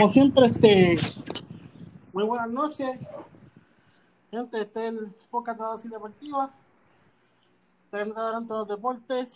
[0.00, 0.98] Como siempre, este,
[2.14, 2.98] muy buenas noches.
[4.30, 6.54] Gente, este es el de Dosis Deportiva.
[7.90, 9.34] Tenemos adelante los deportes.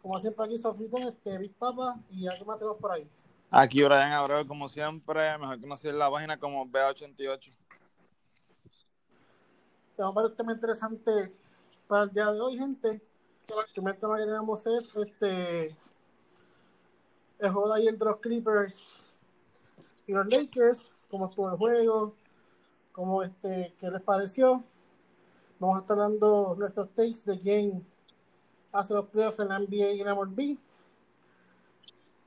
[0.00, 3.06] Como siempre aquí Sofritón, este, Big Papa y aquí más tenemos por ahí.
[3.50, 7.58] Aquí Brian Abreu, como siempre, mejor conocido en la página como B88.
[9.96, 11.30] Tenemos varios temas interesantes
[11.86, 12.88] para el día de hoy, gente.
[12.88, 15.76] El primer tema que tenemos es este
[17.38, 18.94] el juego de ayer de los Clippers
[20.10, 22.14] y los Lakers, cómo estuvo el juego,
[22.90, 24.64] cómo este, qué les pareció.
[25.60, 27.86] Vamos a estar dando nuestros takes de quién
[28.72, 30.58] hace los playoffs en la NBA y en la MLB.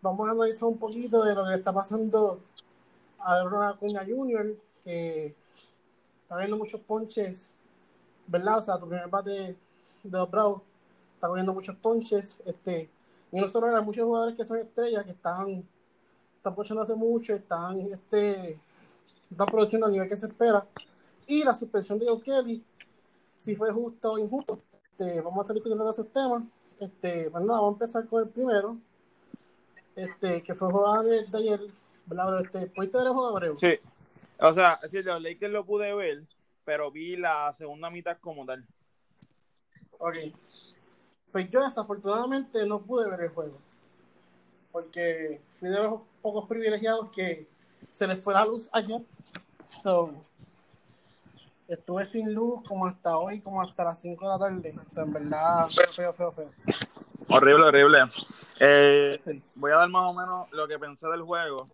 [0.02, 2.40] Vamos a analizar un poquito de lo que le está pasando
[3.20, 5.36] a Ronald Acuña Jr., que
[6.22, 7.52] está viendo muchos ponches,
[8.28, 8.59] ¿verdad?
[8.59, 9.58] O sea, tu primer bate
[10.03, 10.62] de los Bravos
[11.16, 12.38] está cogiendo muchos ponches.
[12.45, 12.90] Este,
[13.30, 15.68] y no muchos jugadores que son estrellas, que están,
[16.44, 18.60] están ponchando hace mucho, están, este,
[19.32, 20.68] están produciendo al nivel que se espera.
[21.26, 22.62] Y la suspensión de Joe Kelly,
[23.38, 24.60] si fue justo o injusto.
[24.92, 26.44] Este, vamos a estar discutiendo de esos temas.
[26.82, 28.76] Este, pues nada, vamos a empezar con el primero,
[29.96, 31.62] este, que fue jugada de, de ayer.
[32.08, 32.42] ¿verdad?
[32.42, 33.56] Este, ¿Pudiste ver el juego, Abreu?
[33.56, 33.80] Sí.
[34.42, 36.24] O sea, decir, los Lakers lo pude ver,
[36.66, 38.68] pero vi la segunda mitad como tal.
[39.98, 40.16] Ok.
[41.32, 43.58] Pues yo desafortunadamente no pude ver el juego.
[44.74, 47.50] Porque fui de los pocos privilegiados que
[47.91, 49.01] se les fue la luz ayer.
[49.84, 50.25] So,
[51.67, 54.73] estuve sin luz como hasta hoy, como hasta las 5 de la tarde.
[54.88, 56.50] O sea, en verdad, feo, feo, feo, feo.
[57.28, 58.00] Horrible, horrible.
[58.59, 61.69] Eh, voy a dar más o menos lo que pensé del juego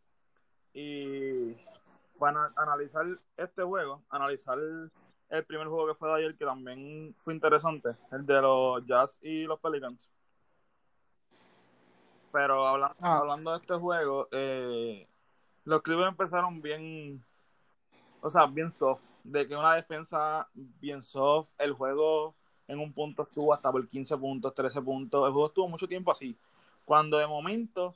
[0.73, 1.53] y
[2.17, 3.05] para analizar
[3.37, 8.25] este juego, analizar el primer juego que fue de ayer, que también fue interesante, el
[8.25, 10.09] de los Jazz y los Pelicans.
[12.31, 13.17] Pero habla- Ah.
[13.17, 15.07] hablando de este juego, eh,
[15.66, 17.23] los Clippers empezaron bien,
[18.22, 22.35] o sea, bien soft, de que una defensa bien soft, el juego
[22.67, 26.12] en un punto estuvo hasta por 15 puntos, 13 puntos, el juego estuvo mucho tiempo
[26.12, 26.38] así.
[26.85, 27.95] Cuando de momento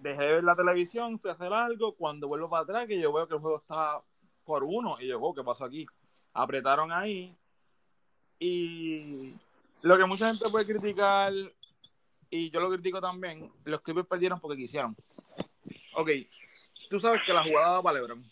[0.00, 3.12] dejé de ver la televisión, fui a hacer algo, cuando vuelvo para atrás, que yo
[3.12, 4.02] veo que el juego está
[4.44, 5.86] por uno, y yo, wow, ¿qué pasó aquí?
[6.32, 7.34] Apretaron ahí,
[8.38, 9.34] y
[9.82, 11.32] lo que mucha gente puede criticar,
[12.34, 14.96] y yo lo critico también, los Clippers perdieron porque quisieron.
[15.94, 16.10] Ok,
[16.90, 18.24] tú sabes que la jugada va para LeBron.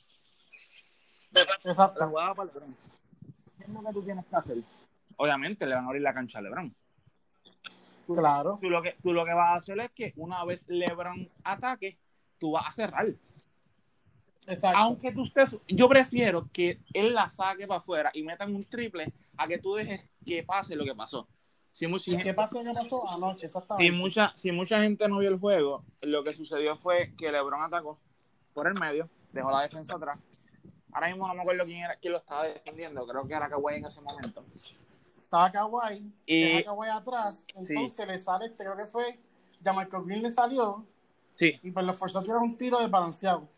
[1.30, 2.08] La Exacto.
[2.08, 2.76] jugada va para LeBron.
[3.56, 4.56] ¿Qué es lo que tú tienes que hacer?
[5.16, 6.74] Obviamente le van a abrir la cancha a LeBron.
[8.08, 8.58] Claro.
[8.60, 11.96] Tú lo, que, tú lo que vas a hacer es que una vez LeBron ataque,
[12.38, 13.06] tú vas a cerrar.
[14.48, 14.78] Exacto.
[14.78, 19.12] Aunque tú estés, yo prefiero que él la saque para afuera y metan un triple
[19.36, 21.28] a que tú dejes que pase lo que pasó.
[21.72, 22.58] Si, mu- si- ¿Qué pasó?
[22.62, 23.48] ¿Qué pasó anoche?
[23.78, 27.62] si mucha, si mucha gente no vio el juego, lo que sucedió fue que LeBron
[27.62, 27.98] atacó
[28.52, 30.18] por el medio, dejó la defensa atrás.
[30.92, 33.76] Ahora mismo no me acuerdo quién era quién lo estaba defendiendo, creo que era Kawhi
[33.76, 34.44] en ese momento.
[35.24, 39.18] Estaba Kawhi, Y- deja Kawhi atrás, entonces le sale este, creo que fue,
[39.62, 40.84] ya Michael Green le salió
[41.34, 43.48] Sí, y pues lo forzó a tirar un tiro desbalanceado.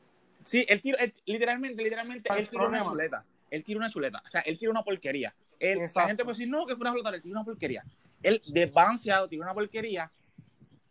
[0.45, 3.25] sí, el tiro, literalmente, literalmente, ¿Cuál él tiró una chuleta.
[3.51, 5.35] Él tiró una chuleta, o sea, él tiró una porquería.
[5.61, 7.85] La gente puede decir, no, que fue una pelota, él tiró una porquería.
[8.25, 10.11] Él desbalanceado tiró una porquería.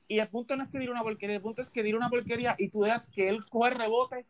[0.08, 2.10] Y el punto no es que tire una porquería, el punto es que tire una
[2.10, 4.26] porquería y tú veas que él coge el rebote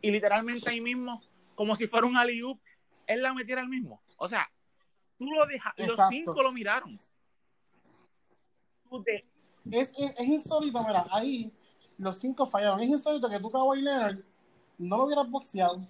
[0.00, 1.22] y literalmente ahí mismo,
[1.54, 2.40] como si fuera un alley
[3.06, 4.00] él la metiera al mismo.
[4.16, 4.48] O sea,
[5.18, 6.98] tú lo dejas y los cinco lo miraron.
[8.88, 9.24] Tú te-
[9.70, 11.50] Es, es, es insólito, mira, ahí
[11.98, 12.80] los cinco fallaron.
[12.80, 14.18] Es insólito que tú, Kawhi Leonard,
[14.78, 15.80] no lo hubieras boxeado.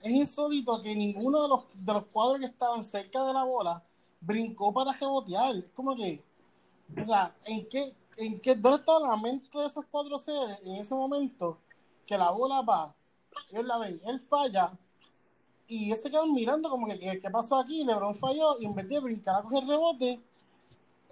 [0.00, 3.84] Es insólito que ninguno de los, de los cuadros que estaban cerca de la bola
[4.22, 5.56] brincó para rebotear.
[5.56, 6.22] Es como que,
[6.96, 10.76] o sea, ¿en qué, en qué, dónde estaba la mente de esos cuatro seres en
[10.76, 11.58] ese momento
[12.06, 12.94] que la bola va,
[13.50, 14.72] ellos la ven, él falla
[15.66, 17.84] y ellos quedan mirando como que, ¿qué, qué pasó aquí?
[17.84, 20.20] LeBron falló y en vez de brincar a coger rebote,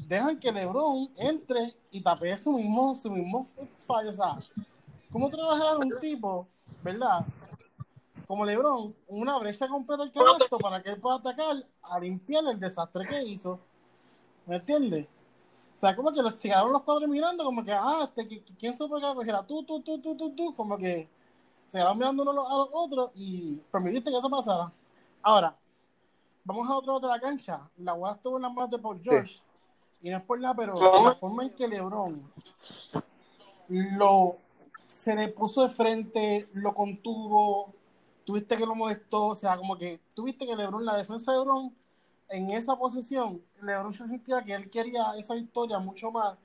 [0.06, 3.46] dejan que LeBron entre y tapee su mismo, su mismo
[3.86, 4.10] fallo.
[4.10, 4.38] O sea,
[5.10, 6.46] ¿cómo trabajar un tipo,
[6.82, 7.20] verdad?
[8.30, 12.60] Como LeBron, una brecha completa del canasto para que él pueda atacar a limpiar el
[12.60, 13.58] desastre que hizo.
[14.46, 15.08] ¿Me entiendes?
[15.74, 18.76] O sea, como que los, se quedaron los cuadros mirando, como que, ah, este, ¿quién
[18.76, 20.54] supo que era tú, tú, tú, tú, tú, tú?
[20.54, 21.08] Como que
[21.66, 24.72] se quedaron mirando uno a los, a los otros y permitiste que eso pasara.
[25.22, 25.56] Ahora,
[26.44, 27.68] vamos a otro lado de la cancha.
[27.78, 29.40] La bola estuvo en las manos de Paul George.
[30.02, 32.32] Y no es por nada, pero la forma en que LeBron
[33.66, 34.36] lo
[34.86, 37.74] se le puso de frente, lo contuvo,
[38.30, 41.74] tuviste que lo molestó, o sea, como que tuviste que LeBron, la defensa de LeBron,
[42.28, 46.38] en esa posición, LeBron se sentía que él quería esa victoria mucho más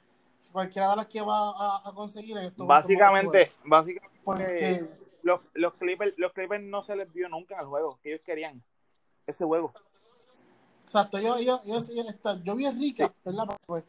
[0.44, 4.84] que cualquiera de las que va a, a conseguir en estos Básicamente, básicamente porque
[5.22, 8.22] los, los, Clippers, los Clippers no se les vio nunca en el juego que ellos
[8.26, 8.64] querían.
[9.28, 9.72] Ese juego.
[10.84, 13.46] Exacto, yo, yo, yo, yo, yo vi a Rica, ¿verdad?
[13.68, 13.84] Pues,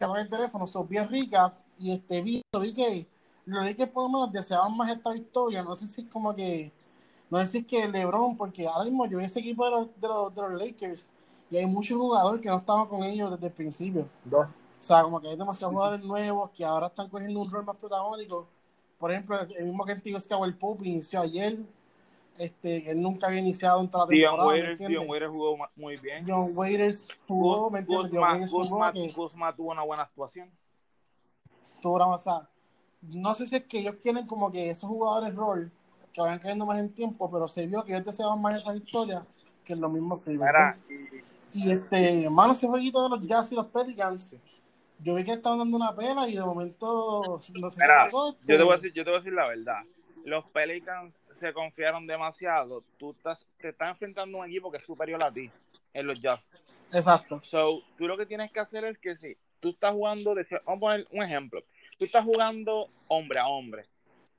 [0.00, 3.06] el teléfono, so, vi a Rica y este, vi, vi que
[3.44, 5.62] los Lakers por lo menos deseaban más esta victoria.
[5.62, 6.72] No sé si es como que,
[7.30, 10.34] no es que LeBron, porque ahora mismo yo vi ese equipo de los, de los,
[10.34, 11.08] de los Lakers
[11.50, 14.08] y hay muchos jugadores que no estaban con ellos desde el principio.
[14.78, 17.76] O sea, como que hay demasiados jugadores nuevos que ahora están cogiendo un rol más
[17.76, 18.46] protagónico.
[18.98, 21.58] Por ejemplo, el mismo que antiguo es que el Pope inició ayer,
[22.38, 24.52] este, él nunca había iniciado toda la Dion temporada.
[24.52, 24.88] ¿me Waiters?
[24.88, 26.24] Dion Waiters jugó muy bien.
[26.28, 28.12] John Waiters jugó, Gus- ¿me entiendes?
[28.12, 30.50] Guzmán- que tuvo una buena actuación.
[31.82, 32.48] tuvo una- o sea,
[33.02, 35.70] no sé si es que ellos quieren como que esos jugadores rol
[36.16, 39.24] que vayan cayendo más en tiempo, pero se vio que ellos deseaban más esa victoria
[39.64, 40.50] que los mismos Clippers.
[40.50, 40.78] Mira,
[41.52, 44.36] Y este, hermano, ese jueguito de los Jazz y los Pelicans,
[45.00, 48.28] yo vi que estaban dando una pela y de momento no sé Mira, qué pasó.
[48.30, 49.82] este, yo te voy a decir, yo te voy a decir la verdad.
[50.24, 52.82] Los Pelicans se confiaron demasiado.
[52.96, 55.50] Tú estás, te estás enfrentando a un equipo que es superior a ti
[55.92, 56.48] en los Jazz.
[56.92, 57.40] Exacto.
[57.44, 60.78] So, tú lo que tienes que hacer es que si tú estás jugando, de- vamos
[60.78, 61.62] a poner un ejemplo.
[61.98, 63.86] Tú estás jugando hombre a hombre,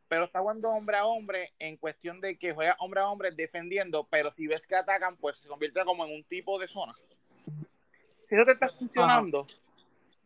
[0.08, 4.08] pero estás jugando hombre a hombre en cuestión de que juega hombre a hombre defendiendo,
[4.10, 6.94] pero si ves que atacan, pues se convierte como en un tipo de zona.
[8.26, 9.48] Si eso te está funcionando,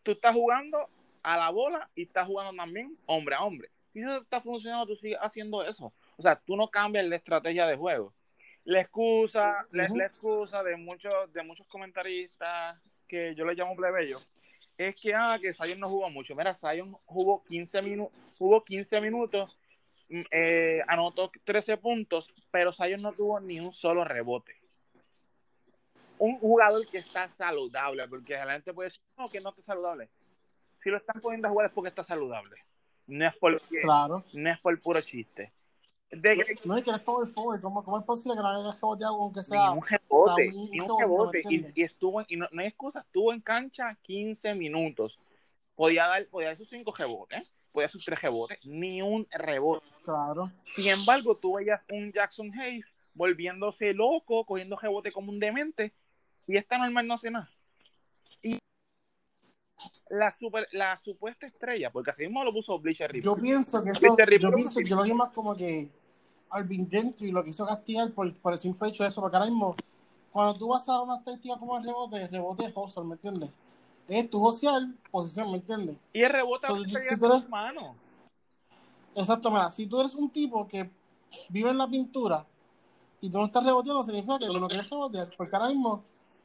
[0.03, 0.89] tú estás jugando
[1.23, 3.69] a la bola y estás jugando también hombre a hombre.
[3.93, 5.93] Si eso te está funcionando, tú sigues haciendo eso.
[6.17, 8.13] O sea, tú no cambias la estrategia de juego.
[8.63, 9.97] La excusa, Ujú.
[9.97, 14.21] la excusa de muchos, de muchos comentaristas que yo les llamo plebeyo,
[14.77, 16.35] es que ah, que Zion no jugó mucho.
[16.35, 19.57] Mira, Zion jugó 15 minutos, jugó 15 minutos,
[20.31, 24.55] eh, anotó 13 puntos, pero Zion no tuvo ni un solo rebote.
[26.17, 30.09] Un jugador que está saludable, porque la gente puede decir, no, que no está saludable.
[30.79, 32.57] Si lo están poniendo a jugar es porque está saludable.
[33.07, 34.23] No es porque, Claro.
[34.33, 35.51] no es por puro chiste.
[36.11, 37.61] De que- No, y que eres power forward.
[37.61, 39.71] ¿Cómo, ¿Cómo es posible que no haya reboteado aunque ni sea?
[39.71, 41.41] un rebote, o sea, ni un rebote, rebote.
[41.45, 45.17] ¿me Y, y estuvo, en- y no, no hay excusa, estuvo en cancha 15 minutos.
[45.75, 49.85] Podía dar, podía dar sus 5 rebotes, podía dar sus 3 rebotes, ni un rebote.
[50.03, 50.51] Claro.
[50.75, 55.93] Sin embargo, tú veías un Jackson Hayes volviéndose loco, cogiendo rebote como un demente,
[56.47, 57.49] y esta normal no hace nada.
[58.41, 58.57] Y
[60.09, 63.41] la super, la supuesta estrella, porque así mismo lo puso Bleacher Yo Report.
[63.41, 65.89] pienso que eso, yo ¿cómo pienso, yo lo vi más como que
[66.49, 69.75] Alvin Gentry lo quiso castigar por, por el simple hecho de eso, porque ahora mismo,
[70.31, 73.49] cuando tú vas a una estadística como el rebote, el rebote es hustle, ¿me entiendes?
[74.11, 75.95] Es tu social, posición, ¿me entiendes?
[76.11, 77.95] Y el rebote So, si tus manos.
[79.15, 80.89] Exacto, mira, si tú eres un tipo que
[81.47, 82.45] vive en la pintura
[83.21, 86.03] y tú no estás reboteando, significa que no quieres rebotear, porque ahora mismo,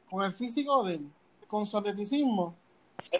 [0.09, 1.11] con el físico de él,
[1.45, 2.55] con su atleticismo,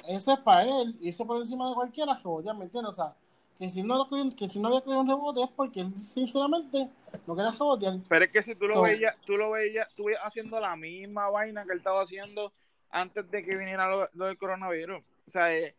[0.08, 2.92] eso es para él, y eso por encima de cualquiera rebotear, ¿me entiendes?
[2.92, 3.16] O sea,
[3.58, 6.90] que si no, lo que si no había cogido un rebote es porque él, sinceramente,
[7.26, 8.00] no quería rebotear.
[8.08, 10.78] Pero es que si tú lo So- veías, tú lo veías, tú veías haciendo la
[10.78, 12.54] misma vaina que él estaba haciendo
[12.90, 15.04] antes de que viniera lo, lo del coronavirus.
[15.28, 15.76] O sea, eh,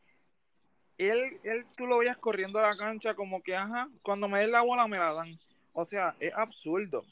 [0.99, 4.53] él, él, tú lo veías corriendo a la cancha como que, ajá, cuando me den
[4.53, 5.39] la bola me la dan.
[5.73, 7.05] O sea, es absurdo.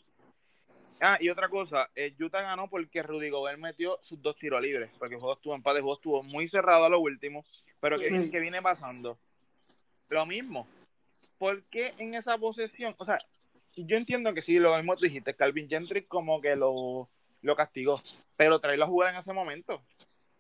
[1.01, 4.91] Ah, y otra cosa, eh, Utah ganó porque Rudy Gobert metió sus dos tiros libres,
[4.99, 7.45] porque el juego estuvo empate, el juego estuvo muy cerrado a lo último,
[7.81, 8.31] pero ¿qué, Sí.
[8.41, 9.19] viene pasando?
[10.09, 10.67] Lo mismo.
[11.39, 12.95] ¿Por qué en esa posesión?
[12.97, 13.19] O sea,
[13.77, 17.11] yo entiendo que sí, lo mismo tú dijiste, Calvin Gentry como que lo,
[17.43, 18.03] lo castigó,
[18.37, 19.83] pero traerlo a jugar en ese momento.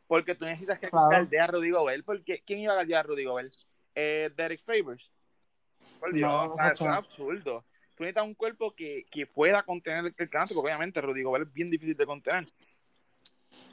[0.07, 1.29] Porque tú necesitas que Claro.
[1.41, 3.53] a Rudy Gobert, porque ¿quién iba a guardear a Rudy Gobert?
[3.95, 5.11] Eh, Derek Favors.
[5.99, 7.65] Por Dios, No, o sea, eso es absurdo.
[7.97, 11.53] Tú necesitas un cuerpo que, que pueda contener el, canasto, porque obviamente Rudy Gobert es
[11.53, 12.47] bien difícil de contener.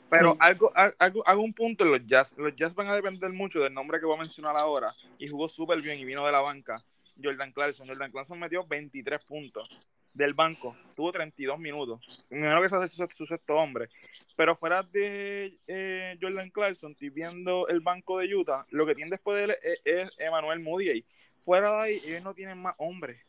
[0.09, 0.37] Pero Sí.
[0.39, 2.33] algo, al- algo, un punto en los Jazz.
[2.37, 4.95] Los Jazz van a depender mucho del nombre que voy a mencionar ahora.
[5.17, 6.83] Y jugó súper bien y vino de la banca.
[7.21, 7.87] Jordan Clarkson.
[7.87, 9.79] Jordan Clarkson metió 23 puntos
[10.13, 10.75] del banco.
[10.95, 12.25] Tuvo 32 minutos.
[12.29, 13.89] Me imagino que es su, su sexto hombre.
[14.35, 18.65] Pero fuera de eh, Jordan Clarkson, estoy viendo el banco de Utah.
[18.69, 21.05] Lo que tiene después de él es, es Emmanuel Moody.
[21.39, 23.19] Fuera de ahí, ellos no tienen más hombres.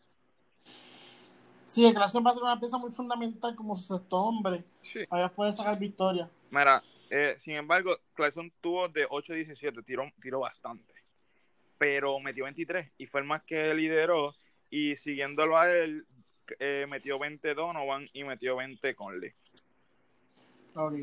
[1.66, 4.64] Sí, Clarkson va a ser una pieza muy fundamental como su sexto hombre.
[4.82, 5.00] Sí.
[5.10, 6.30] Ahí puede sacar victoria.
[6.50, 10.93] Mira, eh, sin embargo, Clarkson tuvo de 8-17, tiró, tiró bastante.
[11.78, 14.34] Pero metió 23 y fue el más que lideró.
[14.70, 16.06] Y siguiéndolo a él,
[16.58, 19.32] eh, metió 20 Donovan y metió 20 Conley.
[20.74, 20.94] Ok.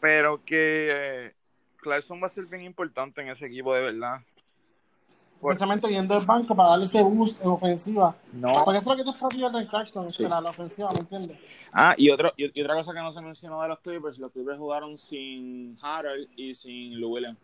[0.00, 1.34] Pero que eh,
[1.76, 4.20] Clarkson va a ser bien importante en ese equipo, de verdad.
[5.40, 8.16] Precisamente viendo el banco para darle ese boost en ofensiva.
[8.32, 8.52] No.
[8.64, 10.22] Porque eso es lo que te está pidiendo en Clarkson, Sí.
[10.22, 11.38] la, la ofensiva, ¿me entiendes?
[11.70, 14.32] Ah, y, otro, y, y otra cosa que no se mencionó de los Clippers, los
[14.32, 17.38] Clippers jugaron sin Harold y sin Lou Williams.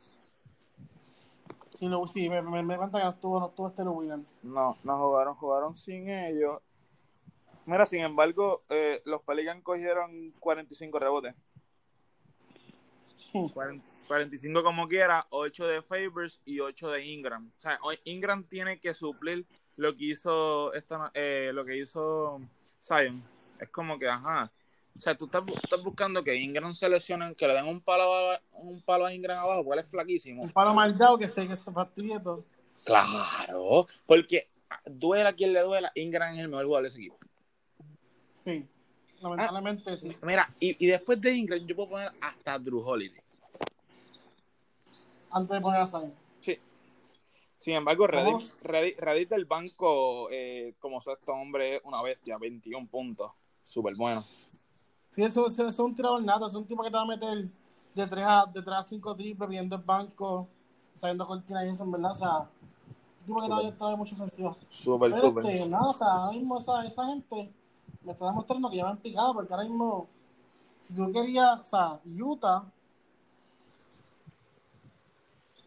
[1.75, 4.39] Sí, lo, sí me, me, me cuenta que no estuvo, no estuvo este Williams.
[4.43, 6.61] No, no jugaron, jugaron sin ellos.
[7.67, 11.35] Mira, sin embargo, eh, los Pelicans cogieron 45 rebotes.
[13.33, 13.49] Hmm.
[13.49, 17.53] 40 45 como quiera, 8 de Favors y 8 de Ingram.
[17.57, 19.47] O sea, Ingram tiene que suplir
[19.77, 22.41] lo que hizo esta, eh, lo que hizo
[22.83, 23.23] Zion.
[23.61, 24.51] Es como que, ajá.
[24.97, 27.81] O sea, tú estás, bu- estás buscando que Ingram se lesione, que le den un
[27.81, 30.43] palo a, un palo a Ingram abajo, porque él es flaquísimo.
[30.43, 32.45] Un palo mal dado que se, que se fastidie todo.
[32.85, 34.49] Claro, porque
[34.85, 37.17] duela quien le duela, Ingram es el mejor jugador de ese equipo.
[38.41, 38.67] Sí,
[39.21, 40.17] lamentablemente sí.
[40.23, 43.21] Mira, y, y después de Ingram, yo puedo poner hasta Drew Holiday.
[45.31, 46.15] Antes de poner a Zion.
[46.41, 46.59] Sí.
[47.59, 48.55] Sin embargo, Reddit, Vamos.
[48.63, 53.31] Reddit, Reddit del banco, eh, como sexto hombre, es una bestia, 21 puntos.
[53.63, 54.27] Súper bueno.
[55.11, 57.07] Sí, eso, eso, eso es un tirador nato, es un tipo que te va a
[57.07, 57.49] meter
[57.95, 60.49] de 3 a, de 3 a 5 triples, viendo el banco,
[60.95, 63.97] sabiendo cortina y eso, en verdad, o sea, un tipo que te va a traer
[63.97, 64.57] mucha ofensiva.
[64.69, 65.47] Súper, Pero súper.
[65.47, 67.53] este, nada, o sea, ahora mismo esa, esa gente
[68.03, 70.07] me está demostrando que ya van picado, porque ahora mismo,
[70.83, 72.65] si tú querías, o sea, Utah,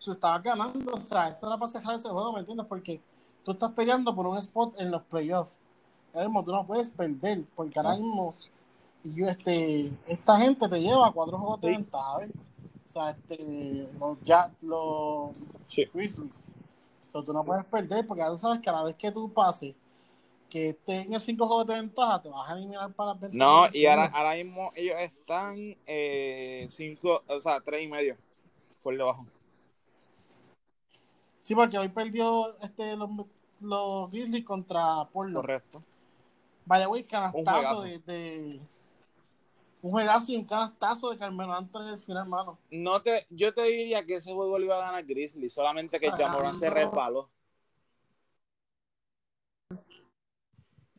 [0.04, 2.66] tú estabas ganando, o sea, eso era para cerrar ese juego, ¿me entiendes?
[2.68, 3.02] Porque
[3.44, 5.52] tú estás peleando por un spot en los playoffs.
[6.14, 8.36] Ahora mismo tú no puedes perder, porque ahora mismo
[9.04, 12.32] yo, este, esta gente te lleva cuatro juegos de ventaja, ¿ves?
[12.86, 15.32] O sea, este, los, ya, los
[15.68, 15.86] Sí.
[15.94, 16.44] Grizzlies.
[17.08, 19.12] O sea, tú no puedes perder porque ya tú sabes que a la vez que
[19.12, 19.76] tú pases,
[20.50, 23.38] que el 5 juegos de ventaja, te vas a eliminar para las 20.
[23.38, 25.58] No, y ahora, ahora mismo ellos están
[26.70, 28.16] 5, o sea, 3 y medio
[28.84, 29.26] por debajo.
[31.42, 33.10] Sí, porque hoy perdió este, los,
[33.62, 35.36] los Grizzlies contra Portland.
[35.38, 35.84] Correcto.
[36.66, 38.62] Vaya, güey, canastazo de, de-
[39.84, 42.58] Un juegazo y un canastazo de Carmelo Anthony en el final, mano.
[42.72, 46.10] No te, yo te diría que ese juego lo iba a ganar Grizzly, solamente que
[46.10, 47.30] Jamoran se resbaló.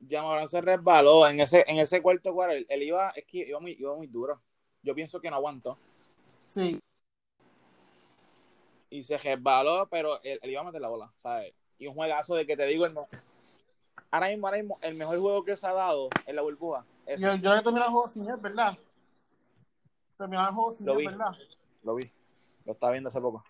[0.07, 2.55] Jamoran se resbaló en ese, en ese cuarto cuarto.
[2.55, 4.43] Él, él iba, es que iba muy, iba muy duro.
[4.83, 5.79] Yo pienso que no aguantó.
[6.45, 6.79] Sí,
[8.91, 11.55] Y se resbaló, pero él, él iba a meter la bola, ¿sabes?
[11.79, 12.85] Y un juegazo de que te digo,
[14.11, 16.85] ahora mismo, ahora mismo, el mejor juego que se ha dado en la burbuja.
[17.19, 18.77] Yo, yo he terminado el juego sin él, ¿verdad?
[20.17, 21.05] Terminar el juego sin Lo él, vi.
[21.07, 21.33] ¿verdad?
[21.83, 22.11] Lo vi.
[22.65, 23.45] Lo estaba viendo hace poco.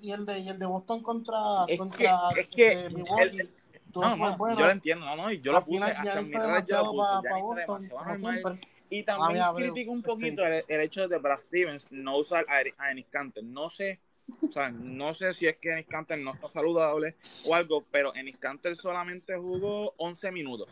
[0.00, 3.38] Y el de, y el de Boston contra, Es contra que- es que este, Milwaukee.
[3.40, 3.54] el-
[3.94, 4.58] No, no, bueno.
[4.58, 7.28] yo lo entiendo, no, no, y yo lo puse, final, hasta redes yo lo puse,
[7.28, 8.60] fue Boston, normal.
[8.90, 12.60] Y Ah, también critico un poquito el, el hecho de Brad Stevens no usar a,
[12.62, 13.06] Eri- a Ennis.
[13.42, 14.00] No sé,
[14.42, 18.14] o sea, no sé si es que Ennis Canter no está saludable o algo, pero
[18.14, 20.68] Ennis Canter solamente jugó 11 minutos.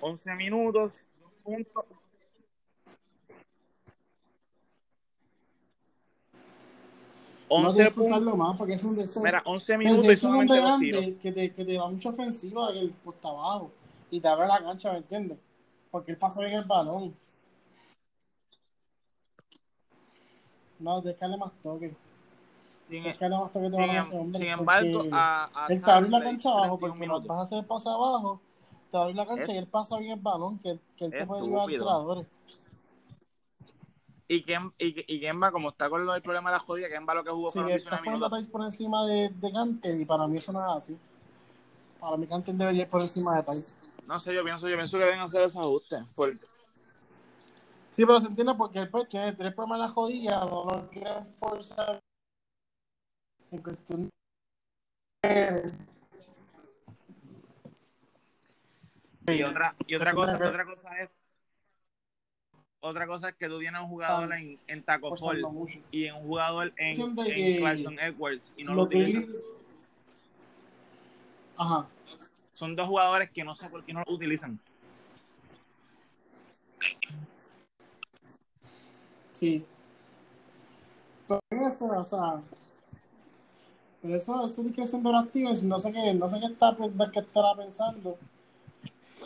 [0.00, 0.92] 11 minutos,
[1.42, 1.86] punto.
[7.58, 8.10] No 11 tienes que puntos.
[8.10, 9.22] usarlo más porque es un deseo.
[9.22, 12.08] Mira, 11 Pero minutos es un solamente hombre grande que te, que te da mucha
[12.10, 13.70] ofensiva que el puesta abajo
[14.10, 15.38] y te abre la cancha, ¿me entiendes?
[15.90, 17.14] Porque él pasa bien el balón.
[20.78, 21.94] No, déjale más toque.
[22.88, 24.40] Sin, Déjale más toque te sin a em- ese hombre.
[24.40, 27.28] sin embargo, a, a él te abre la cancha abajo 31 porque minutos.
[27.28, 28.40] vas a hacer el pase abajo,
[28.90, 31.26] te abre la cancha Es- y él pasa bien el balón que, que él te
[31.26, 31.84] puede llevar a estúpido.
[31.84, 32.26] tiradores.
[34.28, 37.14] Y, Kem, y, y Kemba, como está con lo del problema de la jodida, Kemba
[37.14, 38.52] lo que jugó Si fueron le 19 estás poniendo a minutos.
[38.52, 40.98] Por encima de, de Canter y para mí eso no es así.
[42.00, 43.74] Para mí Canter debería ir por encima de Tice.
[44.06, 46.12] No sé, yo pienso, yo pienso que deben hacer esos ajustes.
[46.16, 46.38] Porque,
[47.96, 50.90] Sí, pero se entiende porque él pues, tiene tres problemas en la jodilla, no lo
[50.90, 51.98] quieren forzar
[53.50, 54.10] en cuestión
[55.22, 55.72] de...
[59.28, 61.08] y otra, y otra cosa, otra cosa es
[62.80, 65.42] otra cosa es que tú tienes un jugador en, en Taco Fall
[65.90, 69.34] y un jugador en, en que- Clarkson Edwards y no lo Lo que- utilizan.
[71.56, 71.86] Ajá.
[72.52, 74.60] Son dos jugadores que no sé por qué no lo utilizan.
[79.36, 79.66] Sí.
[81.28, 81.40] Pero
[81.70, 82.40] eso, o sea,
[84.00, 86.74] Pero eso, eso es discreción Stevens, no sé qué, no sé qué, está,
[87.12, 88.16] qué estará pensando.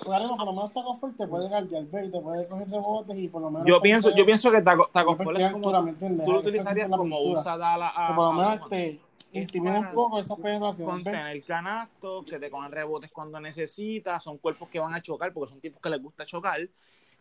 [0.05, 3.51] Por lo menos Taco Fall te puede guardiar, te puede coger rebotes y por lo
[3.51, 3.69] menos...
[3.69, 7.21] Yo pienso, yo pienso que Taco, Taco Pues Fall es como, tú lo utilizarías como
[7.21, 9.01] usa Dala a, Que por lo menos te
[9.33, 10.89] intimida un poco esa penetración.
[10.89, 15.33] con tener canastos, que te cojan rebotes cuando necesitas, son cuerpos que van a chocar
[15.33, 16.59] porque son tipos que les gusta chocar.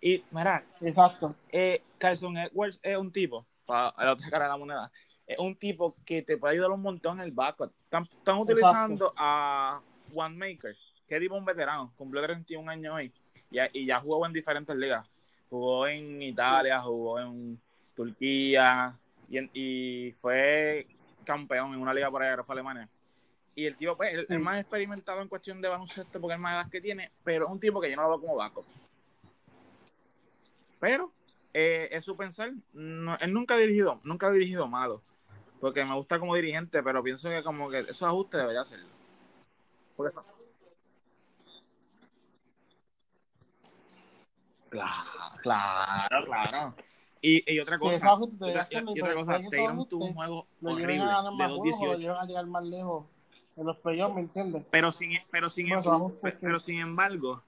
[0.02, 1.36] Y mira, Exacto.
[1.52, 4.92] eh, Carson Edwards es un tipo, para la otra cara de la moneda,
[5.28, 7.74] es un tipo que te puede ayudar un montón en el backcourt.
[7.84, 9.82] Están, están utilizando a
[10.14, 10.76] One Maker,
[11.08, 13.12] que es tipo un veterano, cumplió 31 años hoy
[13.52, 15.08] y, ya- y ya jugó en diferentes ligas.
[15.50, 17.60] Jugó en Italia, jugó en
[17.96, 18.98] Turquía
[19.30, 20.88] y, en- y fue
[21.26, 22.88] campeón en una liga por allá que fue Alemania.
[23.56, 26.72] Y el tipo, pues, el, más experimentado en cuestión de baloncesto porque es más edad
[26.72, 28.66] que tiene, pero es un tipo que yo no lo veo como backup.
[30.80, 31.12] Pero
[31.54, 32.52] eh, es su pensar.
[32.74, 35.04] No, él nunca ha dirigido, nunca ha dirigido malo.
[35.60, 38.88] Porque me gusta como dirigente, pero pienso que como que esos ajustes debería hacerlo.
[39.96, 40.26] Porque eso-
[44.70, 45.10] Claro,
[45.42, 46.76] claro, claro.
[47.22, 50.06] Y, y otra cosa, esos ajustes y otra, hacerlo, y otra pero cosa, Tatum tuvo
[50.06, 51.22] un juego horrible de más
[51.52, 51.98] juegos o lo 2-18.
[52.00, 53.06] lleven a llegar más lejos
[53.58, 54.64] en los playoffs, ¿me entiendes?
[54.72, 57.44] Pero sin, pero sin, que- pero sin embargo,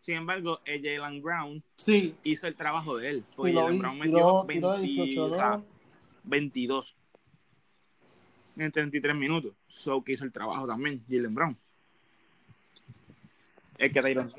[0.00, 3.24] sin embargo, eh, Jalen Brown Sí, hizo el trabajo de él.
[3.36, 3.78] sí, lo Jalen.
[3.78, 5.64] Brown Tiró, metió tiró de 20, 18 o sea, ¿no?
[6.24, 6.96] 22
[8.56, 9.52] en 33 minutos.
[9.68, 11.58] So que hizo el trabajo también, Jalen Brown.
[13.78, 14.32] El que Tyron.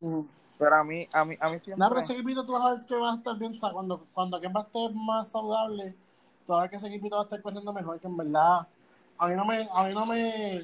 [0.00, 0.28] Ujú.
[0.58, 1.76] Pero a mí, a mí, a mí siempre.
[1.76, 3.70] No, pero ese equipito tú vas a ver que va a estar bien, o sea,
[3.72, 5.94] cuando, cuando Kemba esté más saludable,
[6.46, 8.66] tú vas a ver que ese equipito va a estar corriendo mejor, que en verdad,
[9.18, 10.58] a mí no me, a mí no me,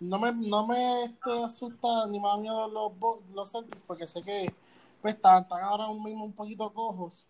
[0.00, 2.92] no me, no me este, asusta ni da miedo los,
[3.34, 4.52] los Celtics, porque sé que
[5.00, 7.26] pues están, están ahora mismo un poquito cojos,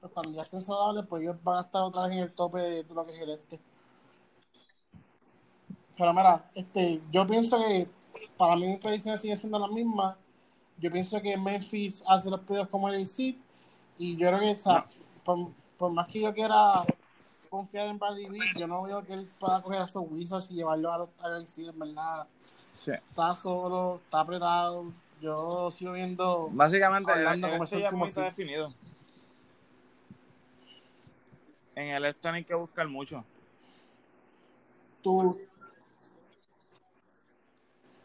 [0.00, 2.60] pues cuando ya estén saludables, pues ellos van a estar otra vez en el tope
[2.60, 3.60] de, de lo que es el este.
[5.96, 7.88] Pero mira, este, yo pienso que
[8.36, 10.16] para mí mis predicciones siguen siendo las mismas.
[10.78, 13.36] Yo pienso que Memphis hace los playoffs como el seed
[13.98, 14.86] y yo creo que o sea,
[15.22, 16.84] por, por más que yo quiera
[17.50, 20.54] confiar en Bradley Beal, yo no veo que él pueda coger a esos Wizards y
[20.54, 22.26] llevarlos a los seed, en verdad.
[22.72, 22.92] Sí.
[22.92, 24.92] Está solo, está apretado.
[25.20, 28.72] Yo sigo viendo Básicamente, el, Hablando el como este ya está definido.
[31.74, 33.24] En el este hay que buscar mucho.
[35.02, 35.38] tú.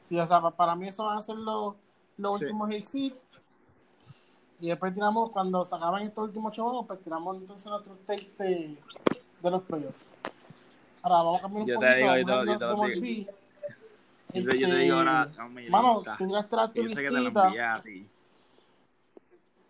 [0.03, 1.75] Sí, o sea, pa- para mí eso van a ser los,
[2.17, 2.45] los Sí.
[2.45, 3.13] últimos seed.
[4.61, 8.77] Y después tiramos, cuando se acaban estos últimos juegos, pues tiramos entonces nuestros takes de,
[9.45, 10.09] de los playoffs.
[11.03, 11.95] Ahora vamos a cambiar un Yo te poquito.
[11.95, 13.31] digo, vamos yo te- yo te lo digo.
[14.33, 16.27] Yo te, yo te digo ahora, mi Mano, tú
[16.77, 18.09] que te lo envié a ti.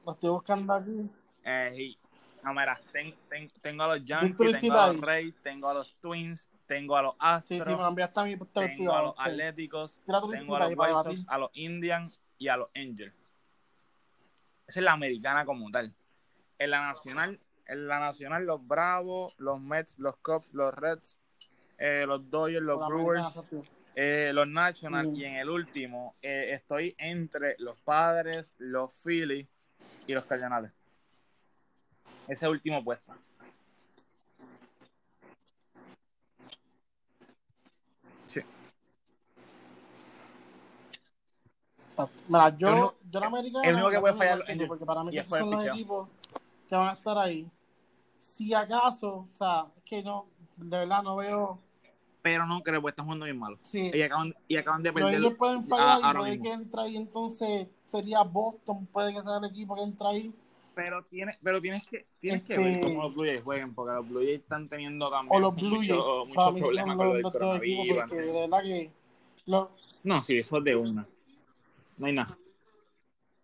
[0.06, 1.10] lo estoy buscando aquí.
[1.44, 1.98] Eh, y,
[2.44, 5.02] no, mira, ten- ten- tengo a los Yankees, tengo a los.
[5.02, 8.24] Rays, tengo a los Twins, tengo a los Sí, Astros, sí, me lo enviaste a
[8.24, 9.10] mí el tengo a los privado.
[9.12, 9.20] ok.
[9.20, 10.00] Atléticos,
[10.32, 11.04] tengo a los White.
[11.04, 13.14] Sox, a los Indians y a los Angels.
[14.68, 15.94] Esa es la americana como tal.
[16.58, 21.20] En la nacional, en la nacional los Bravos, los Mets, los Cubs, los Reds,
[21.78, 23.26] eh, los Dodgers, los Brewers,
[23.96, 25.16] eh, los Nationals Mm.
[25.16, 29.48] y en el último eh, estoy entre los Padres, los Phillies
[30.08, 30.72] y los Cardenales.
[32.28, 33.14] Ese último puesto.
[38.28, 38.42] Sí.
[42.28, 42.68] Mira, yo,
[43.04, 43.68] El yo la americana.
[43.68, 46.10] el único que puede fallar porque para mí esos son los equipos
[46.68, 47.48] que van a estar ahí.
[48.20, 50.26] Si acaso, o sea, es que no,
[50.58, 51.60] de verdad no veo.
[52.22, 53.60] Pero no creo, porque están jugando bien malo.
[53.64, 56.44] Sí, Y acaban, y acaban de perder Angels pueden a- fallar y ahora puede mismo.
[56.44, 60.34] que entre ahí entonces sería Boston, puede que sea el equipo que entra ahí.
[60.74, 63.94] Pero tienes, pero tienes que, tienes que Este- ver cómo los Blue Jays jueguen, porque
[63.94, 65.90] los Blue Jays están teniendo también O los Blue Jays.
[65.90, 68.10] muchos problemas con lo los, los coronavirus.
[68.10, 68.92] de verdad que.
[69.46, 69.70] Los,
[70.04, 71.08] No, sí, eso es de una.
[71.98, 72.36] No hay nada.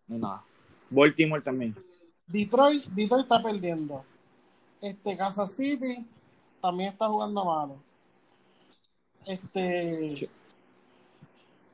[0.07, 0.43] No hay nada.
[0.89, 1.75] Baltimore también.
[2.31, 4.03] Detroit, Detroit está perdiendo.
[4.81, 6.05] Este Kansas City
[6.61, 7.75] también está jugando malo.
[9.25, 10.15] Este.
[10.15, 10.29] Sí.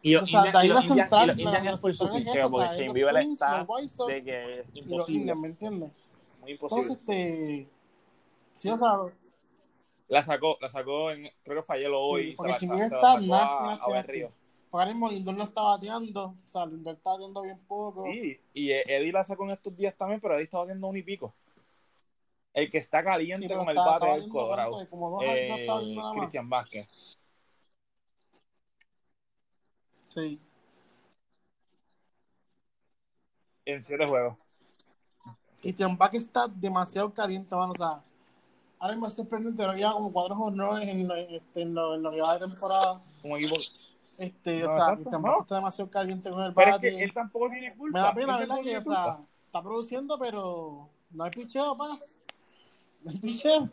[0.01, 1.81] Y los O sea, y la los Indians- central, y los la- Indians la es
[1.81, 3.65] por su picheo, eso, o porque sea, Shane los Bieber Twins, está
[4.07, 5.19] de que es imposible.
[5.21, 5.91] Indians, ¿me entiendes?
[6.41, 6.81] Muy imposible.
[6.83, 7.67] Entonces, este.
[8.55, 8.97] Sí, o sea,
[10.07, 12.29] La sacó, la sacó, en, creo que o hoy.
[12.31, 14.11] Sí, porque se la, Shane se la está nasty, a, nasty, a nasty.
[14.71, 16.35] Ahora mismo Lindor no está bateando.
[16.43, 18.03] O sea, Lindor está bateando bien poco.
[18.05, 21.03] Sí, y Eddie la sacó en estos días también, pero Eddie está batiendo un y
[21.03, 21.33] pico.
[22.53, 24.81] El que está Sí, caliente pero con el está- bate está es el Colorado.
[25.21, 25.67] Eh.
[26.17, 26.87] Cristian Vázquez.
[30.09, 30.39] Sí.
[33.65, 34.35] En siete juegos.
[35.61, 37.73] Christian Back está demasiado caliente, mano.
[37.73, 38.01] O sea,
[38.79, 42.03] ahora mismo estoy sorprendente, pero ya como cuatro honores en, lo- este, en, lo, en
[42.03, 43.01] lo que va de temporada.
[43.23, 43.55] Un equipo.
[44.17, 45.27] Este, No, o sea, exacto, Christian no.
[45.31, 46.89] Back está demasiado caliente con el Pero es bate.
[46.97, 47.99] que él tampoco tiene culpa.
[47.99, 48.47] Me da pena, ¿verdad?
[48.55, 51.99] tampoco Que, o sea, está produciendo, pero no hay picheo, pa.
[53.03, 53.69] No hay picheo.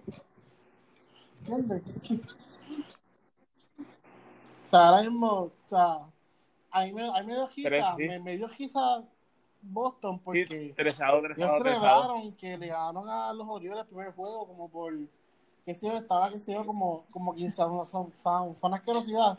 [1.47, 1.83] ¿Entiendes?
[4.65, 5.99] O sea, ahora mismo, o sea,
[6.71, 7.65] a mí me, a mí me dio sí.
[7.99, 9.03] me, me dio giza
[9.63, 12.03] Boston Sí, porque Tresado, ellos tresado, tresado.
[12.03, 14.95] celebraron que le ganaron a los Orioles el primer juego como por,
[15.65, 19.39] qué sé yo, estaba, qué sé yo, como, como quizás son, son, son, una asquerosidad.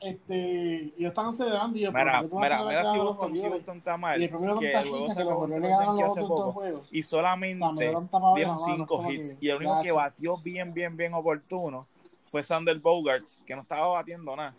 [0.00, 3.48] Este, y ellos estaban celebrando y yo, ¿por Mira, mira, mira si Boston, si?
[3.48, 4.20] Boston está mal.
[4.20, 6.88] Y el primero que que los ganaron los otros dos juegos.
[6.92, 9.32] Y O sea, solamente dieron tapado de la dieron mano, cinco como hits.
[9.34, 11.88] que, Y el único que batió bien, bien, bien oportuno
[12.26, 14.54] fue Sander Bogarts, que no estaba batiendo nada.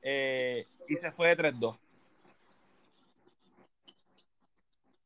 [0.00, 1.76] Eh, y se fue de 3-2.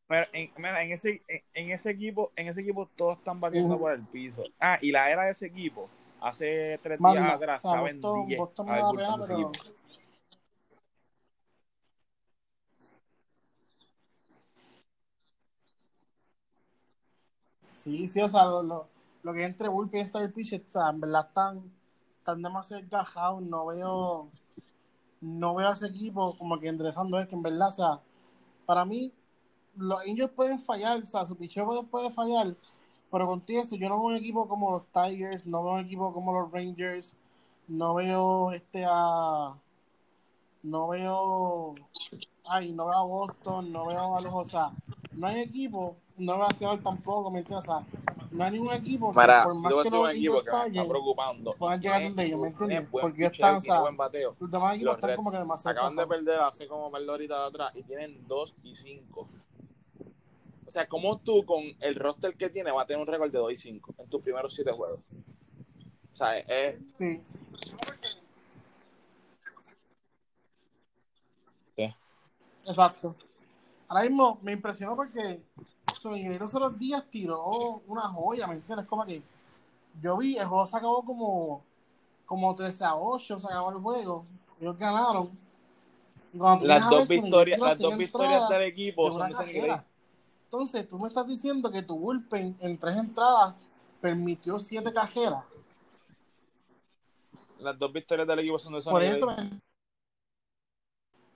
[0.07, 3.77] Pero en, mira, en ese, en, en ese equipo, en ese equipo todos están batiendo
[3.79, 4.45] por el piso.
[4.61, 5.89] Ah, y la era de ese equipo,
[6.25, 9.17] hace tres Manda, días atrás, o sea, Boston, 10 Boston me al da bullpen pena,
[9.17, 9.53] de ese pero
[17.75, 18.89] sí, sí, o sea, lo, lo,
[19.23, 21.71] lo que es entre Bullpen y Star Pitch, o sea, en verdad están,
[22.19, 24.31] están demasiado encajados, no veo,
[25.21, 28.01] no veo a ese equipo como que enderezando, es que en verdad, o sea,
[28.65, 29.13] para mí,
[29.77, 32.57] los Angels pueden fallar, o sea, su picheo puede fallar,
[33.15, 36.13] pero contigo eso, yo no veo un equipo como los Tigers, no veo un equipo
[36.13, 37.15] como los Rangers,
[37.69, 39.55] no veo este a,
[40.65, 41.77] no veo,
[42.45, 44.73] ay, no veo a Boston, no veo a los, o sea,
[45.13, 47.69] no hay equipo, no veo a Seattle tampoco, ¿me entiendes?
[47.69, 47.87] O sea,
[48.33, 50.53] no hay ningún equipo que por más que los un equipo Angels que me está
[50.59, 51.55] fallen, preocupando.
[51.57, 52.89] puedan llegar Tiene- donde ellos, ¿me entiendes?
[52.91, 54.35] Porque están, o sea, buen bateo.
[54.41, 57.11] los demás equipos los están Reds como que demasiado acaban de perder hace como perder
[57.11, 59.29] ahorita de atrás y tienen 2 y 5.
[60.67, 63.39] O sea, como tú con el roster que tiene va a tener un récord de
[63.39, 65.01] 2 y 5 en tus primeros 7 juegos?
[66.13, 67.23] O sea, es, Sí.
[71.77, 71.95] Sí.
[72.67, 73.15] Exacto.
[73.89, 75.41] Ahora mismo me impresionó porque
[76.01, 78.87] Sonny los otros días tiró una joya, ¿me entiendes?
[78.87, 79.23] Como que
[80.03, 81.63] yo vi, el juego se acabó como,
[82.27, 84.27] como 13 a 8, se acabó el juego.
[84.61, 85.31] Ellos ganaron.
[86.33, 89.75] Y las dos victorias, las dos victorias del de equipo son de Sonny cajera.
[89.75, 89.94] Gray.
[90.55, 93.57] Entonces, tú me estás diciendo que tu bullpen en tres entradas
[94.01, 95.45] permitió siete cajeras.
[97.59, 99.17] Las dos victorias del equipo son de Sonny Por Gray.
[99.17, 99.27] eso,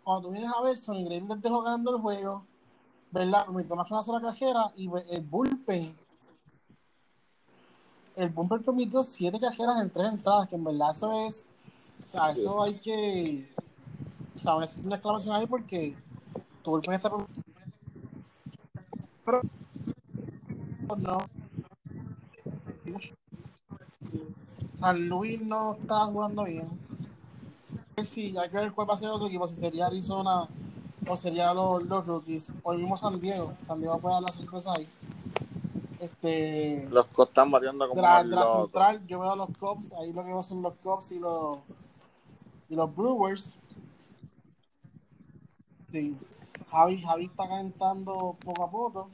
[0.05, 2.47] cuando tú vienes a ver, Sonny Gray les dejó ganando el juego,
[3.11, 3.45] ¿verdad?
[3.47, 5.99] Permitió más que una sola cajera y el bullpen,
[8.15, 11.45] el bullpen permitió siete cajeras en tres entradas, que en verdad eso es,
[12.05, 13.53] o sea, eso hay que,
[14.37, 15.97] o sea, es una exclamación ahí porque
[16.63, 17.11] tu bullpen está
[19.29, 19.43] pero
[20.97, 21.19] no
[24.77, 26.69] San Luis no está jugando bien.
[28.05, 30.49] Sí, hay que ver cuál va a ser el otro equipo, si sería Arizona
[31.07, 33.55] o sería los, los rookies, o el mismo San Diego.
[33.67, 34.89] San Diego puede dar la sorpresa ahí.
[35.99, 39.93] Este, Los Cubs están bateando como de la, de central, yo veo a los Cubs,
[39.95, 41.59] ahí lo que veo son los Cubs y los,
[42.69, 43.57] y los Brewers.
[45.91, 46.17] Sí,
[46.71, 49.11] Javi, Javi está calentando poco a poco.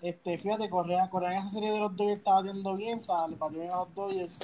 [0.00, 3.26] Este, fíjate, Correa, Correa en esa serie de los Dodgers está batiendo bien, o sea,
[3.26, 4.38] le batió bien a los Dodgers.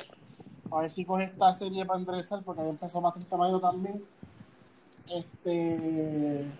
[0.71, 4.05] A ver si coge esta serie para enderezar, porque ahí empezó bastante mal también.
[5.09, 6.51] Este.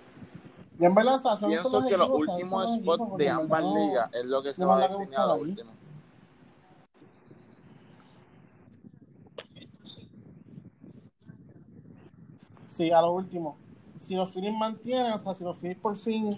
[0.79, 3.75] Y en verdad, o sea, son Pienso que los equipos, últimos spots de ambas no-
[3.75, 5.71] ligas es lo que se no va a definir a lo último.
[12.67, 13.57] Sí, a lo último.
[13.99, 16.37] Si los Phillies mantienen, o sea, si los Phillies por fin,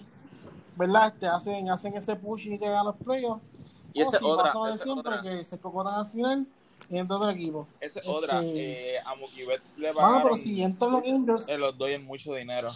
[0.77, 1.07] ¿verdad?
[1.07, 3.49] Este, hacen, hacen ese push y llegan a los playoffs.
[3.93, 5.21] Y esa si otra, pasa de siempre, otra.
[5.23, 6.45] que se cocotan al final
[6.89, 7.67] y entra otro equipo.
[7.79, 8.39] Esa es Este- otra.
[8.43, 12.03] Eh, a Mookie Betts le Bueno, pero pagaron si entran los Angels, eh, los Dodgers
[12.03, 12.73] mucho dinero.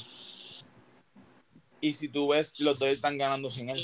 [1.79, 3.79] Y si tú ves, los Dodgers están ganando sin él.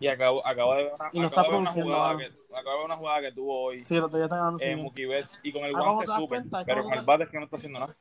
[0.00, 2.96] Y acabo, acabo de ver una, no acabo de jugada que, acabo de ver una
[2.96, 4.62] jugada que tuvo hoy sí, los ya están ganando.
[4.62, 4.76] eh.
[4.76, 6.64] Mookie Betts y con el Ah, ¿cómo guante cuenta?
[6.64, 7.96] pero ¿Cómo con el bate es que no está haciendo nada.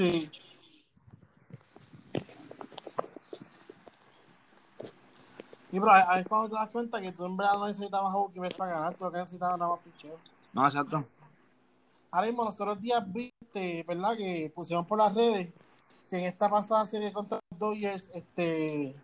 [0.00, 0.30] Sí.
[5.72, 8.14] Y pero ahí ahí es cuando te das cuenta que tú en verdad no necesitabas
[8.14, 10.16] a Betts para ganar, tú lo que necesitabas nada más picheo.
[10.54, 11.04] No, exacto.
[12.10, 14.16] Ahora mismo nosotros días viste, ¿verdad?
[14.16, 15.52] Que pusieron por las redes
[16.08, 18.96] que en esta pasada serie contra los Dodgers, este,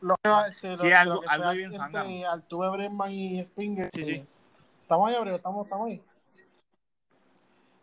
[0.00, 3.12] lo que va, este, Sí, lo, algo- lo que algo fue bien entre Altuve, Bregman
[3.12, 3.90] y Springer.
[3.92, 4.26] Sí, eh, sí.
[4.82, 6.02] Estamos ahí, Abreu, estamos, estamos ahí.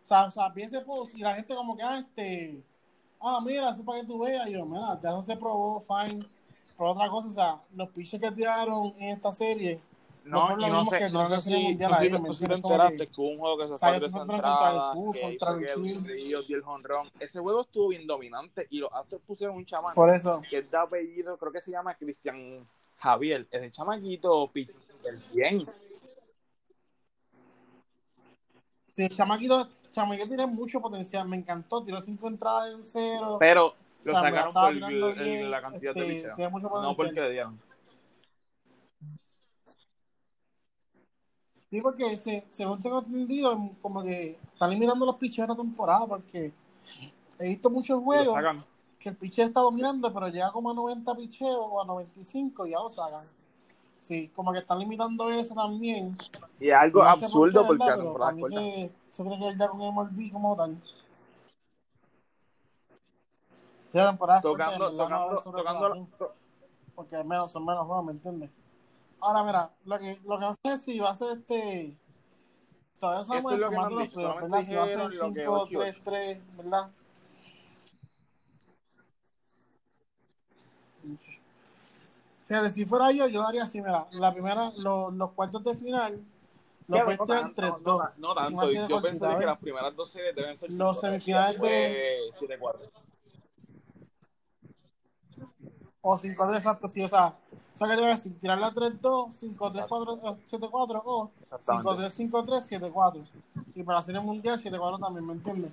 [0.06, 2.62] Sea, o sea, vi ese post y la gente como que, ah, este,
[3.20, 4.48] ah, mira, eso es para que tú veas.
[4.48, 6.24] Y yo, mira, ya eso se probó, fine.
[6.76, 9.80] Pero otra cosa, o sea, los pitches que tiraron en esta serie.
[10.24, 12.32] No, fueron y no sé, que no sé si, Mundial no ahí, si ¿me tú
[12.34, 14.10] sí te enteraste que- que hubo un juego que se sea, fue a que tres
[14.10, 16.04] se fueron entradas, contra el que el.
[16.04, 17.10] Ríos dio el jonrón.
[17.20, 20.42] Ese juego estuvo bien dominante y los Astros pusieron un chamán Por eso.
[20.50, 23.46] que es de apellido, creo que se llama Cristian Javier.
[23.52, 25.66] Ese chamaquito súper bien.
[28.94, 33.38] Sí, Chamaquito, Chamaquito tiene mucho potencial, me encantó, tiró cinco entradas en cero.
[33.40, 36.92] Pero O lo sea, sacaron por tirando el- bien, la cantidad de este, mucho No
[36.92, 37.58] porque le dieron.
[41.70, 46.52] Sí, porque se, según tengo entendido, como que están limitando los picheos esta temporada, porque
[47.38, 48.36] he visto muchos juegos
[48.98, 52.72] que el picheo está dominando, pero llega como a 90 picheos o a 95 y
[52.72, 53.24] ya lo sacan.
[54.06, 56.16] Sí, como que están limitando eso también.
[56.60, 58.56] Y es algo No por absurdo qué, porque la temporada es corta.
[58.56, 60.76] que se tiene que ya con MLB como tal.
[63.88, 66.36] Sí, la temporada corta en Tocando, verdad no va a haber tocando, tocando, sobrepoblación,
[66.94, 68.50] porque menos, son menos juegos, ¿me entiendes?
[69.18, 71.96] Ahora, mira, lo que, lo que no sé es si va a ser este.
[73.00, 74.62] Todavía no sabemos es el formato de los playoffs, ¿verdad?
[74.62, 76.90] Si va a ser dijeron lo que 5, 8 y 3, 3, ¿verdad?
[82.46, 86.24] Fíjate, si fuera yo, yo daría así, mira, la primera, los, los cuartos de final,
[86.86, 88.10] los no tirar tanto, 3-2.
[88.18, 88.62] no Una tanto.
[88.62, 91.68] serie Yo cortita, pensaría que las primeras dos series deben ser Los 5-3, semifinales de-
[92.30, 92.90] después 7-4.
[96.00, 97.34] O 5-3, exacto, sí, o sea,
[97.74, 102.10] o sea que te voy a decir, tirarla 3-2, 5-3, 4, 7-4 o Exactamente.
[102.10, 102.30] 5-3,
[102.60, 103.24] 5-3, 7-4.
[103.74, 105.72] Y para la serie mundial, 7-4 también, ¿me entiendes?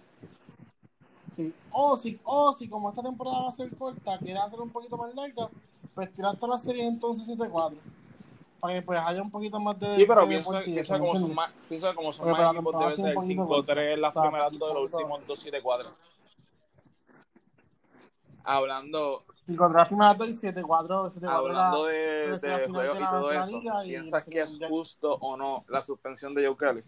[1.36, 1.54] Sí.
[1.72, 4.98] O si, o si como esta temporada va a ser corta, quieres hacer un poquito
[4.98, 5.50] más larga,
[5.96, 7.78] pues tirar todas las series entonces 7-4.
[8.60, 9.92] Para que pues haya un poquito más de.
[9.94, 12.42] Sí, pero de pienso eso, que como ¿me son más, pienso que como son Porque
[12.42, 14.20] más la equipos un ser poquito 5-3 las corta.
[14.20, 15.92] O sea, primeras dos de los últimos 2-7-4.
[18.46, 23.00] Hablando, 5-3 primeras dos y 7-4, 7-4 hablando la- de, la de final juegos de
[23.00, 25.82] y la- todo de la eso, la ¿piensas serie que es justo o no la
[25.84, 26.84] suspensión de Joe Kelly?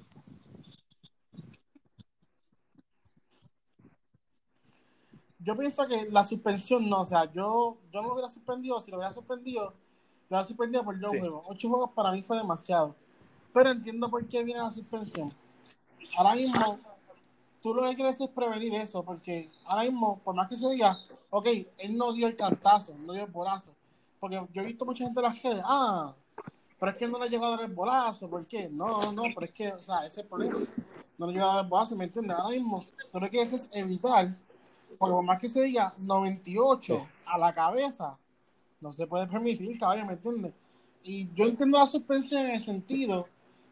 [5.45, 8.89] Yo pienso que la suspensión no, o sea, yo, yo no lo hubiera suspendido, si
[8.89, 11.19] lo hubiera suspendido, lo hubiera suspendido por dos Sí.
[11.19, 11.43] juegos.
[11.47, 12.95] Ocho juegos para mí fue demasiado.
[13.53, 15.31] Pero entiendo por qué viene la suspensión.
[16.17, 16.79] Ahora mismo,
[17.61, 20.97] tú lo que quieres es prevenir eso, porque ahora mismo, por más que se diga,
[21.29, 21.45] ok,
[21.77, 23.69] él no dio el cantazo, no dio el bolazo.
[24.19, 26.15] Porque yo he visto mucha gente en las redes, ah,
[26.79, 28.67] pero es que no le ha llegado a dar el bolazo, ¿por qué?
[28.67, 30.57] No, no, pero es que, o sea, ese es el problema.
[31.19, 32.35] No le llegado a dar el bolazo, ¿me entiendes?
[32.35, 34.35] Ahora mismo, tú lo que quieres es evitar,
[34.97, 38.17] por más que se diga 98 a la cabeza,
[38.81, 40.53] no se puede permitir, caballo, ¿me entiendes?
[41.03, 43.27] Y yo entiendo la suspensión en el sentido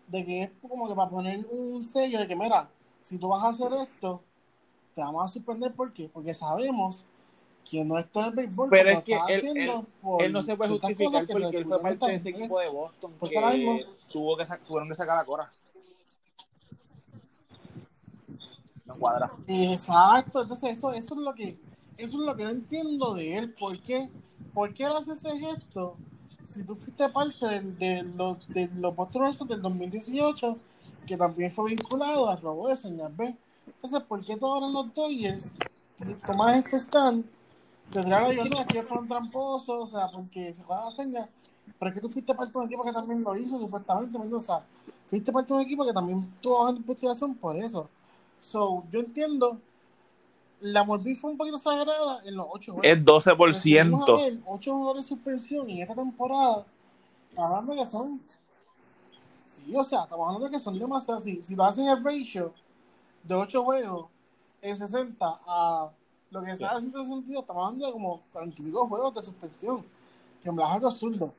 [0.08, 2.70] de que es como que para poner un sello de que, mira,
[3.02, 4.22] si tú vas a hacer esto,
[4.94, 6.10] te vamos a suspender, ¿por qué?
[6.10, 7.06] Porque sabemos
[7.70, 10.56] que no está en el béisbol, Pero es que él- él- por Él no se
[10.58, 14.38] puede justificar porque él fue parte de ese esta equipo de Boston Porque que tuvo
[14.38, 15.50] que tuvieron que sacar a Cora.
[18.93, 19.32] No cuadra.
[19.47, 21.58] Exacto, entonces eso, eso es lo que
[21.97, 24.10] eso es lo que no entiendo de él, ¿por qué?
[24.53, 25.95] ¿Por qué él hace ese gesto?
[26.43, 30.58] Si tú fuiste parte de, los de los monstruos del 2018,
[31.06, 33.36] que también fue vinculado al robo de señal B.
[33.65, 35.49] Entonces, ¿por qué en los Dodgers
[36.25, 37.25] tomas este stand?
[37.91, 41.29] Te tirar a no, que fueron tramposos, o sea, porque se juega la señal,
[41.77, 44.39] pero es que tú fuiste parte de un equipo que también lo hizo, supuestamente, o
[44.39, 44.65] sea,
[45.10, 47.88] fuiste parte de un equipo que también tuvo investigación por eso.
[48.43, 49.58] So, yo entiendo,
[50.60, 52.86] la Morbi fue un poquito exagerada en los ocho juegos.
[52.86, 53.06] Es
[53.38, 54.17] Pero si vamos a 12%.
[54.17, 56.65] ver, ocho juegos de suspensión en esta temporada,
[57.38, 58.21] hablando que son.
[59.45, 61.23] Sí, o sea, estamos hablando que son demasiados.
[61.23, 62.53] Si, si lo hacen el ratio
[63.23, 64.08] de ocho juegos
[64.62, 65.91] en 60 a
[66.29, 69.86] lo que sea en 162, estamos hablando de como 40 y pico juegos de suspensión.
[70.41, 71.34] Que en algo absurdo.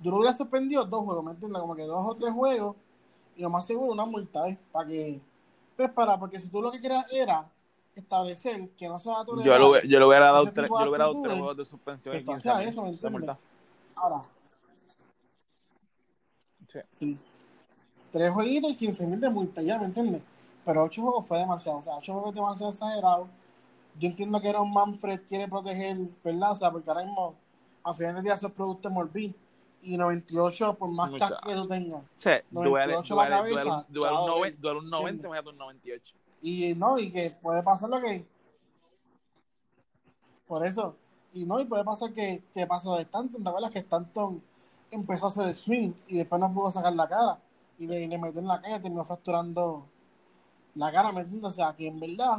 [0.00, 1.60] Yo lo hubiera suspendido dos juegos, ¿me entiendes?
[1.60, 2.74] Como que dos o tres juegos
[3.36, 4.58] y lo más seguro una multa, ¿eh?
[4.72, 5.20] Para que.
[5.82, 7.44] Pues para, porque si tú lo que querías era
[7.94, 9.60] establecer que no se va a tolerar.
[9.60, 11.56] Yo, yo le hubiera dado tres, tipo yo de le hubiera dado actitudes, tres juegos
[11.56, 13.38] de suspensión y entonces 15 a mil eso.
[13.96, 14.22] Ahora,
[16.68, 16.78] Sí.
[16.92, 17.18] sí.
[18.12, 20.22] Tres jueguitos y 15 mil de multa, ya, ¿me entiendes?
[20.64, 23.26] Pero ocho juegos fue demasiado, o sea, ocho juegos demasiado exagerado.
[23.98, 26.52] Yo entiendo que Aaron Manfred quiere proteger, ¿verdad?
[26.52, 27.34] O sea, porque ahora mismo,
[27.82, 29.34] a final del día, esos productos Morbi.
[29.84, 32.02] Y 98, por más casco que tú tengas.
[32.16, 34.90] Sí, duele, 98 la duele, duele, duele, un te va a noven- doler, duele un
[34.90, 35.24] 90, ¿entiendes?
[35.26, 36.14] imagínate un 98.
[36.42, 38.24] Y no, y que puede pasar lo que.
[40.46, 40.96] Por eso.
[41.34, 43.42] Y no, y puede pasar que, que pasó de Stanton.
[43.42, 44.42] ¿Te acuerdas que Stanton
[44.90, 47.38] empezó a hacer el swing y después no pudo sacar la cara?
[47.78, 49.86] Y le, le metió en la calle y terminó fracturando
[50.74, 51.52] la cara, ¿me entiendes?
[51.52, 52.38] O sea, que en verdad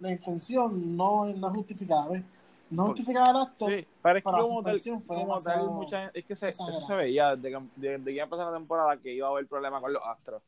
[0.00, 2.22] la intención no, no es justificada, ¿ves?
[2.70, 6.24] No justificada el acto, Sí, pero es que como tal, como tal, demasiado mucha, es
[6.24, 9.14] que se, eso se veía desde que, desde que iba a empezar la temporada que
[9.14, 10.42] iba a haber problemas con los Astros.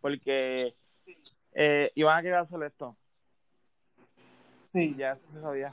[0.00, 0.74] Porque
[1.52, 2.96] eh, iban a querer hacer esto.
[4.72, 5.72] Sí, Ya se sabía.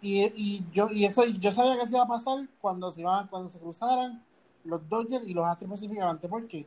[0.00, 3.26] y, y yo y eso yo sabía que eso iba a pasar cuando se iban,
[3.28, 4.22] cuando se cruzaran
[4.64, 6.66] los Dodgers y los Astros específicamente, porque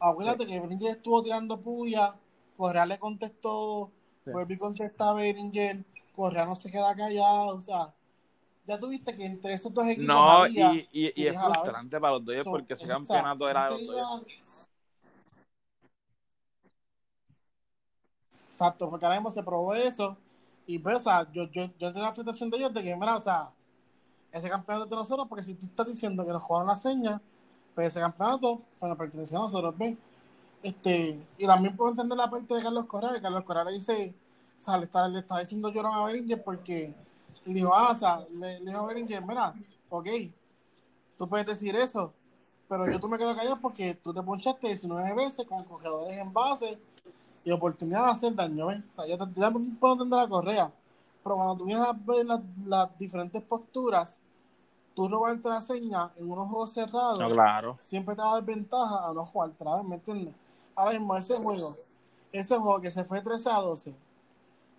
[0.00, 2.14] acuérdate que Beringer estuvo tirando puya,
[2.56, 3.90] Correa le contestó,
[4.24, 4.30] Sí.
[4.30, 7.92] Volví contesta a Beringer, Correa no se queda callado, o sea,
[8.66, 12.14] ya tuviste que entre esos dos equipos No, había y, y, y es frustrante para
[12.14, 14.68] los Dodgers So, porque ese campeonato era de los Dodgers.
[18.48, 20.16] Exacto, porque ahora mismo se probó eso.
[20.66, 23.16] Y pues, o sea, yo, yo, yo tengo la frustración de ellos de que, mira,
[23.16, 23.50] o sea,
[24.30, 27.20] ese campeonato es de nosotros, porque si tú estás diciendo que nos jugaron la seña,
[27.74, 29.96] pues ese campeonato, bueno, pertenece a nosotros, ¿ves?
[30.62, 34.14] Este, y también puedo entender la parte de Carlos Correa, que Carlos Correa le dice,
[34.58, 36.94] o sea, le está, le está diciendo llorón a Beringer porque
[37.46, 39.54] le dijo, ah, o sea, le, le dijo a Beringer, mira,
[39.90, 40.08] ok,
[41.18, 42.12] tú puedes decir eso,
[42.68, 46.32] pero yo tú me quedo callado porque tú te ponchaste 19 veces con cogedores en
[46.32, 46.78] base
[47.44, 48.82] y oportunidad de hacer daño, ¿ves?
[48.88, 50.72] O sea, yo, también puedo entender la correa,
[51.24, 54.20] pero cuando tú vienes a ver las, las diferentes posturas,
[54.94, 57.76] tú robarte la seña en unos juegos cerrados, No, claro.
[57.80, 59.50] siempre te va a dar ventaja a no jugar
[59.84, 60.34] ¿me entiendes?
[60.74, 61.76] Ahora mismo ese juego,
[62.32, 63.94] ese juego que se fue 13 a 12,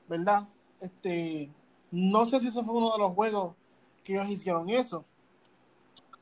[0.07, 0.47] ¿verdad?
[0.79, 1.49] Este,
[1.91, 3.55] no sé si ese fue uno de los juegos
[4.03, 5.05] que ellos hicieron eso,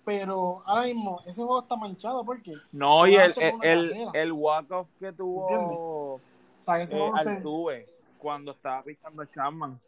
[0.03, 5.11] pero ahora mismo ese juego está manchado porque, No, y el, el, el, walk-off que
[5.13, 6.21] tuvo o
[6.59, 9.79] sea, ese eh, Altuve cuando estaba pisando a Chapman.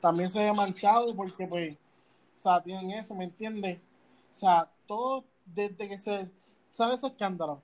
[0.00, 1.76] también se ve manchado porque pues,
[2.36, 3.80] o sea, tienen eso, ¿me entiendes?
[4.32, 6.30] O sea, todo desde que se
[6.78, 7.60] sale ese escándalo,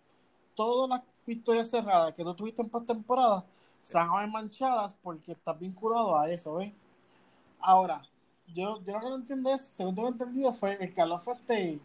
[0.57, 3.45] todas las victorias cerradas que tú tuviste en postemporada
[3.81, 6.73] se van a ver manchadas porque estás vinculado a eso, ¿ves?
[7.61, 8.03] Ahora,
[8.49, 11.79] yo, yo lo que no entiendo es, según tengo entendido, fue el calor fue este,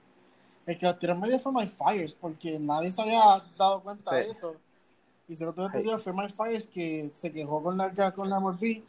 [0.66, 4.16] el que lo tiró en medio fue My Fires, porque nadie se había dado cuenta
[4.16, 4.56] de eso.
[5.28, 8.84] Y según tengo entendido fue My Fires que se quejó con la con la Morbi,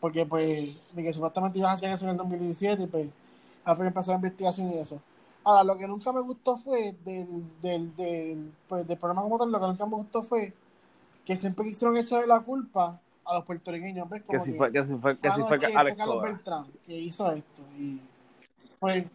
[0.00, 3.08] porque pues, de que supuestamente ibas a hacer eso en el 2017 y pues,
[3.62, 4.98] al fin empezó la investigación y eso.
[5.44, 9.52] Ahora, lo que nunca me gustó fue del, del, del, pues, del programa como tal,
[9.52, 10.54] lo que nunca me gustó fue
[11.24, 14.22] que siempre quisieron echarle la culpa a los puertorriqueños, ¿ves?
[14.22, 16.06] Que si que, fue, que si fue, que ah, si fue es que Alex fue
[16.06, 16.22] Carlos.
[16.22, 17.62] Beltrán que hizo esto.
[17.78, 18.00] Y
[18.78, 19.06] pues,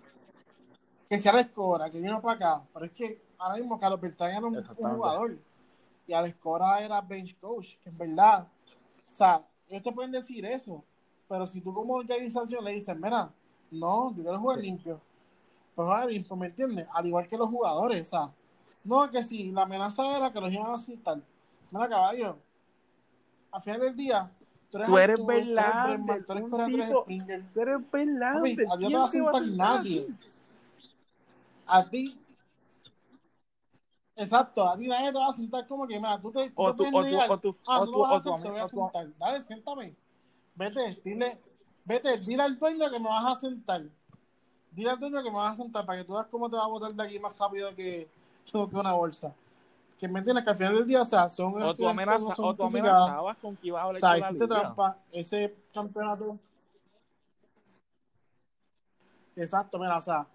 [1.08, 2.63] que sea Alex Cora, que vino para acá.
[2.74, 5.38] Pero es que ahora mismo Carlos Beltrán era un, jugador.
[6.08, 8.48] Y Alex Cora era bench coach, que en verdad.
[9.08, 10.84] O sea, ellos te pueden decir eso.
[11.28, 13.32] Pero si tú como organización le dices, mira,
[13.72, 15.00] no, yo quiero jugar limpio.
[15.80, 16.86] Pues jugar limpio, ¿me entiendes?
[16.94, 18.30] Al igual que los jugadores, o sea.
[18.84, 21.22] No, que si la amenaza era que los iban a sentar.
[21.72, 22.38] Mira, caballo.
[23.50, 24.30] Al final del día,
[24.70, 27.06] tú eres Tú eres tú Bregman, tú eres un Correa, tú eres tipo-.
[27.54, 30.08] Tú eres Papi, a ti no te ¿Quién va a nadie.
[31.65, 32.20] A ti.
[34.18, 36.92] Exacto, a ti nadie te va a sentar como que, mira, tú te, O te
[36.92, 39.18] tú, o tú, Ah, tú, lo vas a hacer, te voy a sentar.
[39.18, 39.96] Dale, siéntame.
[40.56, 41.38] Vete, dile,
[41.86, 43.84] vete, dile al dueño que me vas a sentar.
[44.80, 46.63] Dile al dueño que me vas a sentar para que tú veas cómo te va
[46.63, 48.08] a botar de aquí más rápido que,
[48.50, 49.36] que una bolsa.
[50.00, 52.34] Que me entiendes que al final del día, o sea, son o tú, no amenaza,
[52.34, 54.98] son o tú amenazabas con que ibas a O hablar sea, con la hiciste trampa.
[55.12, 56.39] Ese campeonato.
[59.36, 60.26] Exacto, mira, o sea,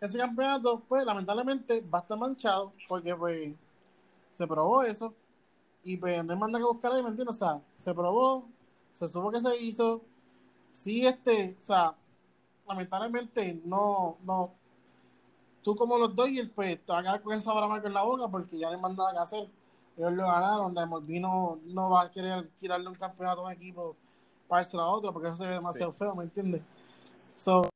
[0.00, 3.52] ese campeonato, pues, lamentablemente va a estar manchado porque, pues,
[4.30, 5.12] se probó eso
[5.82, 7.36] y, pues, no hay más nada que buscar ahí, ¿me entiendes?
[7.36, 8.48] O sea, se probó,
[8.94, 10.00] se supo que se hizo.
[10.72, 11.94] Sí, este, o sea,
[12.66, 14.54] lamentablemente no, no.
[15.62, 18.28] Tú como los Dodgers, pues, te vas a quedar con esa marca en la boca
[18.28, 19.48] porque ya no hay más nada que hacer.
[19.96, 23.52] Ellos lo ganaron, la MLB no, no va a querer quitarle un campeonato a un
[23.52, 23.96] equipo
[24.48, 26.62] para a otro porque eso se ve demasiado feo, ¿me entiendes?
[27.34, 27.68] So,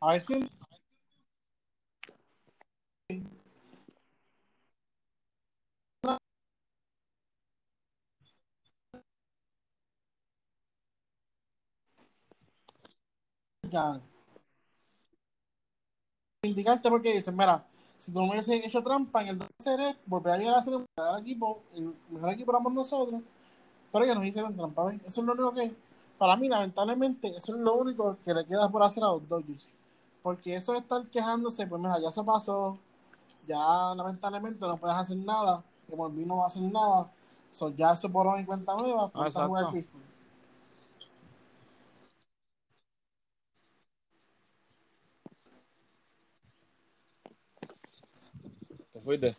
[0.00, 0.34] a ver si
[16.42, 17.64] Indicarte porque dicen, mira,
[17.96, 20.74] si tú no hubiese hecho trampa en el 2 series, volvería a llegar a ser
[20.74, 23.22] el mejor equipo, el mejor equipo éramos nosotros,
[23.90, 25.00] pero ellos nos hicieron trampa, ¿ves?
[25.06, 25.74] Eso es lo único que,
[26.18, 29.70] para mí, lamentablemente, eso es lo único que le queda por hacer a los Dodgers.
[30.22, 32.78] Porque eso de estar quejándose, pues mira, ya eso pasó,
[33.46, 37.10] ya lamentablemente no puedes hacer nada, como el no va a hacer nada,
[37.50, 39.72] so, ya eso por en cuenta nueva, pues a jugar exacto.
[39.72, 40.02] béisbol.
[49.04, 49.36] Fuiste.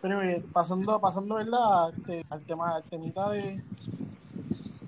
[0.00, 1.90] Pero eh, pasando, pasando ¿verdad?
[1.96, 3.62] Este, al tema, al temita de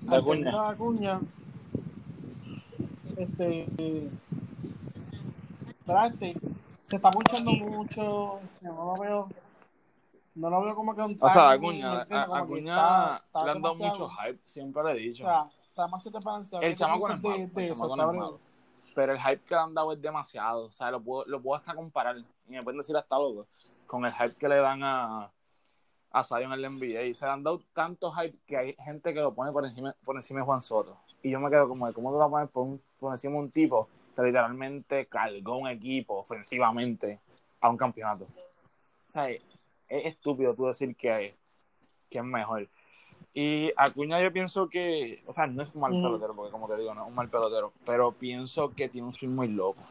[0.07, 0.39] al Acuña.
[0.43, 1.19] temita de Acuña,
[3.17, 4.09] este.
[6.05, 6.35] Este,
[6.85, 9.27] se está punchando mucho, este, no lo veo,
[10.35, 13.75] no lo veo como que un O sea, timing, ¿me Acuña, Acuña le han dado
[13.75, 15.23] mucho hype, siempre le he O dicho.
[15.25, 15.49] sea,
[15.85, 16.57] está.
[16.57, 18.17] El ¿Qué tú chamaco no es malo, de, el de chamaco no es cabrón?
[18.21, 18.39] malo.
[18.93, 20.65] Pero el hype que le han dado es demasiado.
[20.65, 22.17] O sea, lo puedo, lo puedo hasta comparar.
[22.17, 23.47] Y me pueden decir hasta loco.
[23.87, 25.31] Con el hype que le dan a,
[26.11, 27.03] a Zion en el NBA.
[27.03, 29.95] Y se le han dado tanto hype que hay gente que lo pone por encima,
[30.03, 30.97] por encima de Juan Soto.
[31.21, 33.39] Y yo me quedo como, de, ¿cómo tú lo pones por, un- por encima de
[33.41, 37.21] un tipo que literalmente cargó un equipo ofensivamente
[37.61, 38.25] a un campeonato?
[38.25, 39.41] O sea, es,
[39.87, 41.37] es estúpido tú decir que,
[42.09, 42.67] que es mejor.
[43.33, 46.01] Y Acuña yo pienso que, o sea, no es un mal Ujú.
[46.01, 49.13] pelotero, porque como te digo, no es un mal pelotero, pero pienso que tiene un
[49.13, 49.81] swing muy loco.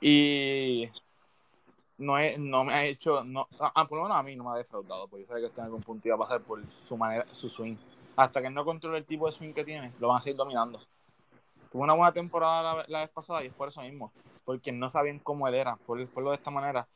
[0.00, 0.88] Y
[1.98, 4.50] no, es, no me ha hecho, no, ah, por lo menos a mí no me
[4.50, 6.96] ha defraudado, porque yo sabía que esto en algún punto iba a pasar por su
[6.96, 7.76] manera, su swing.
[8.16, 10.80] Hasta que no controle el tipo de swing que tiene, lo van a seguir dominando.
[11.70, 14.12] Tuvo una buena temporada la, la vez pasada y es por eso mismo,
[14.44, 16.86] porque no sabían cómo él era, por, por lo de esta manera.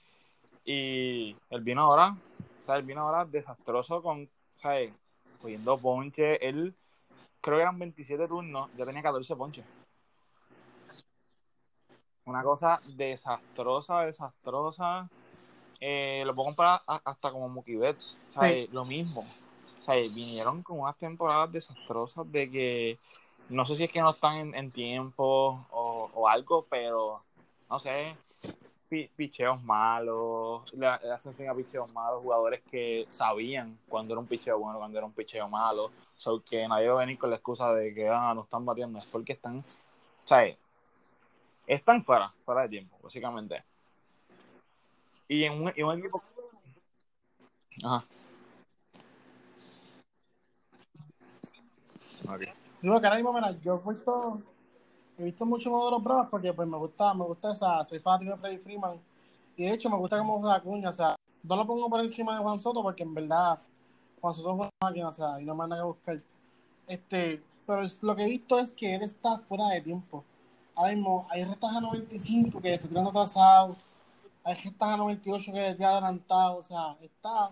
[0.65, 2.17] Y él vino ahora,
[2.61, 4.93] o sea, él vino ahora desastroso con, ¿sabes?
[5.41, 6.47] Cogiendo ponche.
[6.47, 6.75] Él,
[7.41, 9.65] creo que eran 27 turnos, ya tenía 14 ponches.
[12.25, 15.09] Una cosa desastrosa, desastrosa.
[15.81, 18.69] Eh, lo puedo comparar a- hasta como Mookie Betts, ¿sabes?
[18.73, 19.25] Lo mismo.
[19.79, 22.99] O sea, vinieron con unas temporadas desastrosas de que
[23.49, 27.23] no sé si es que no están en, en tiempo o, o algo, pero
[27.71, 28.17] no sé,
[28.89, 34.59] picheos malos, le, hacen fin a picheos malos, jugadores que sabían cuando era un picheo
[34.59, 37.73] bueno, cuando era un picheo malo, so que nadie va a venir con la excusa
[37.73, 39.65] de que ah, no están batiendo, es porque están, o
[40.29, 40.47] sea,
[41.67, 43.65] están fuera, fuera de tiempo, básicamente.
[45.29, 46.23] Y en un, en un equipo...
[47.85, 48.05] Ajá.
[52.29, 52.43] Ok.
[52.79, 54.43] Sí, ahora mismo, yo he visto,
[55.19, 57.99] he visto mucho juego de los Bravos porque pues me gusta, me gusta esa, soy
[57.99, 59.01] fanático de Freddy Freeman
[59.57, 62.35] y de hecho me gusta cómo juega Acuña, o sea, no lo pongo por encima
[62.37, 63.59] de Juan Soto porque en verdad
[64.21, 66.21] Juan Soto es una máquina, o sea, y no me van a buscar.
[66.87, 70.25] Este, pero lo que he visto es que él está fuera de tiempo.
[70.75, 73.77] Ahora mismo hay restas a 95 que está tirando atrasado,
[74.45, 77.49] hay restas a 98 que está adelantado, o sea, está,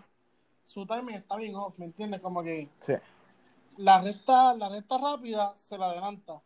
[0.63, 2.21] su timing está bien off, ¿me entiendes?
[2.21, 2.93] Como que Sí.
[3.77, 6.41] la recta, la recta rápida se la adelanta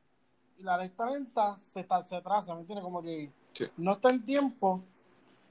[0.59, 2.83] y la recta lenta se, está, se atrasa, ¿me entiendes?
[2.83, 3.65] Como que Sí.
[3.77, 4.81] no está en tiempo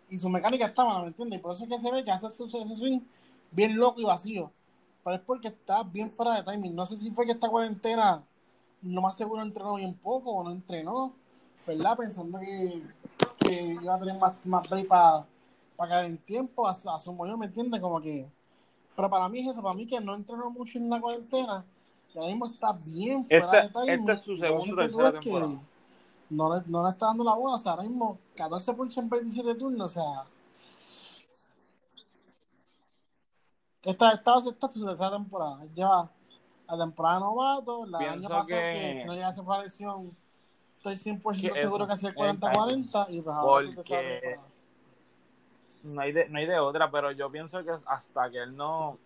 [0.08, 1.38] y su mecánica está mala, ¿me entiendes?
[1.38, 3.00] Y por eso es que se ve que hace su- ese swing
[3.50, 4.50] bien loco y vacío.
[5.04, 6.74] Pero es porque está bien fuera de timing.
[6.74, 8.22] No sé si fue que esta cuarentena,
[8.82, 11.12] lo más seguro entrenó bien poco o no entrenó,
[11.66, 11.96] ¿verdad?
[11.96, 12.82] Pensando que,
[13.40, 15.26] que iba a tener más, más break para
[15.76, 17.80] caer en tiempo, a, a su yo, ¿me entiendes?
[17.80, 18.26] Como que
[18.98, 21.64] pero para mí es eso, para mí que no entrenó mucho en la cuarentena,
[22.18, 23.90] ahora mismo está bien fuera Este- de timing.
[24.00, 24.88] esta es su por segunda es
[25.20, 25.60] que temporada.
[26.30, 29.08] No le, no le está dando la bola, o sea, ahora mismo 14 puntos en
[29.08, 30.24] 27 turnos, o sea.
[33.82, 35.64] Esta, esta, esta es su tercera temporada.
[35.74, 36.10] Lleva
[36.68, 38.54] la temporada de novato, la del año pasado, que-
[38.94, 40.14] que, si no llegase por la lesión,
[40.76, 44.42] estoy 100% Que seguro que hacía el el 40-40, y pues ahora su tercera temporada.
[45.84, 48.98] No hay, de, no hay de otra, pero yo pienso que hasta que él no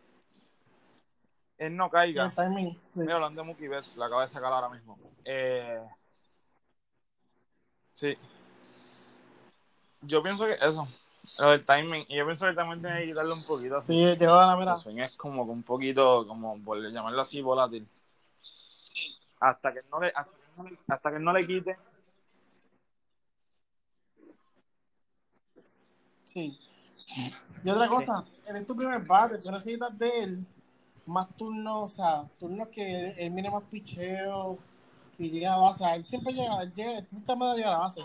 [1.63, 2.25] él no caiga.
[2.25, 3.01] el timing, sí.
[3.01, 4.99] Mira, hablando de Mookie Betts, la acabo de sacar ahora mismo.
[5.25, 5.81] Eh,
[7.93, 8.19] sí.
[10.01, 10.89] Yo pienso que eso,
[11.39, 13.93] lo del timing, y yo pienso que también tiene que quitarle un poquito así.
[13.93, 14.75] Sí, llegó a la mira.
[14.75, 17.87] El swing es como que un poquito, como por llamarlo así, volátil.
[19.39, 21.79] Hasta que no le, hasta que no le, hasta que no le quite.
[26.25, 26.59] Sí.
[27.63, 30.47] Y otra cosa, en tu primer bate, tú necesitas de él
[31.07, 34.59] más turnos, o sea, turnos que él, él mire más picheo
[35.18, 35.84] y llega a base.
[35.94, 38.03] Él siempre llega, él llega, él nunca me da llegar a base.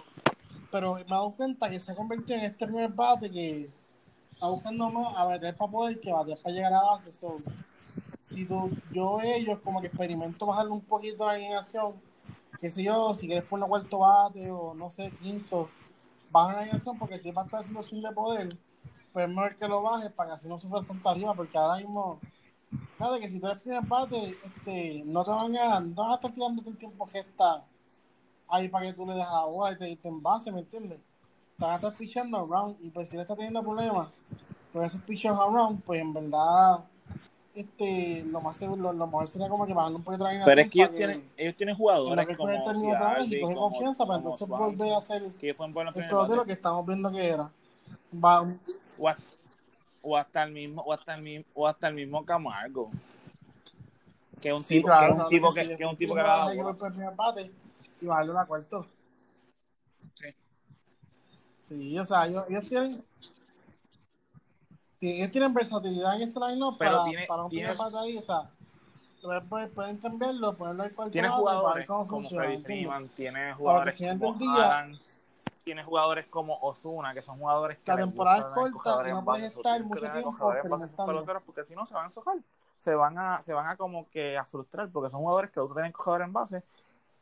[0.72, 3.70] Pero me he dado cuenta que se ha convertido en este primer bate que
[4.34, 7.12] está buscando más a bater para poder que batear para llegar a base.
[7.14, 7.38] So,
[8.22, 11.94] si tú, yo ellos como que experimento bajarle un poquito la alineación,
[12.60, 15.70] qué sé yo, si quieres poner cuarto bate o no sé, quinto,
[16.30, 18.50] baja la alineación porque si va a estar haciendo swing de poder,
[19.14, 21.78] pues es mejor que lo bajes para que así no sufras tanto arriba, porque ahora
[21.78, 22.20] mismo,
[22.98, 26.16] fíjate que si tú eres primer bate, este, no te van a, no van a
[26.16, 27.64] estar tirando todo el tiempo gesta
[28.50, 31.00] ahí para que tú le dejas la bola y te, te envase, ¿me entiendes?
[31.58, 34.10] Te van a estar pichando around y pues si le está teniendo problemas
[34.74, 36.84] con esos pichos around, pues en verdad
[37.58, 40.62] este, lo más seguro, lo, lo mejor sería como que bajarle un poquito la Pero
[40.62, 42.74] es que ellos tienen, ellos tienen jugadores que como este otra
[43.16, 46.08] vez y Ciardi, coge como, confianza para entonces volver a hacer que ellos pueden el
[46.08, 47.52] pelotero que estamos viendo que era.
[48.14, 48.42] Va,
[49.00, 49.24] o, hasta,
[50.08, 52.90] o hasta el mismo o hasta el mismo o hasta el mismo Camargo
[54.40, 55.98] que es un sí, tipo claro, que es un tipo que que, sí, que un
[55.98, 57.52] tipo que le da bajar la el bola equipo por el primer bate
[58.00, 58.86] y bajarle una cuarto.
[60.14, 60.36] Sí.
[61.62, 63.04] Sí, o sea, ellos, ellos tienen
[65.00, 67.98] sí, ellos tienen versatilidad en este line pero para, tiene para un primer tiene, bate
[67.98, 68.50] ahí, o sea,
[69.74, 72.64] pueden, cambiarlo, ponerlo en cuarto tiene jugadores como funciona, Freddy.
[72.64, 74.98] Freeman tiene jugadores como Adam
[75.68, 79.60] tiene jugadores como Osuna que son jugadores que la temporada es corta no puedes so
[79.60, 82.38] estar tienen que mucho tiempo peloteros porque si no se van a sojar
[82.80, 85.76] se van a se van a como que a frustrar porque son jugadores que gusta
[85.76, 86.64] tener cogedores en base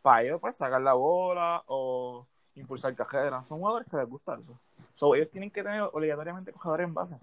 [0.04, 4.60] para ellos pues sacar la bola o impulsar cajera son jugadores que les gusta eso
[4.94, 7.16] so, ellos tienen que tener obligatoriamente cogedores en base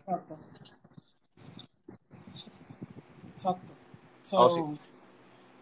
[0.00, 0.36] Exacto.
[3.36, 3.72] Exacto.
[4.24, 4.93] So, Oh, sí.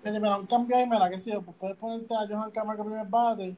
[0.03, 2.84] Fíjate, mira, un cambio ahí, mira, qué sé yo, pues puedes ponerte a Johan Camargo
[2.84, 3.57] primer bate,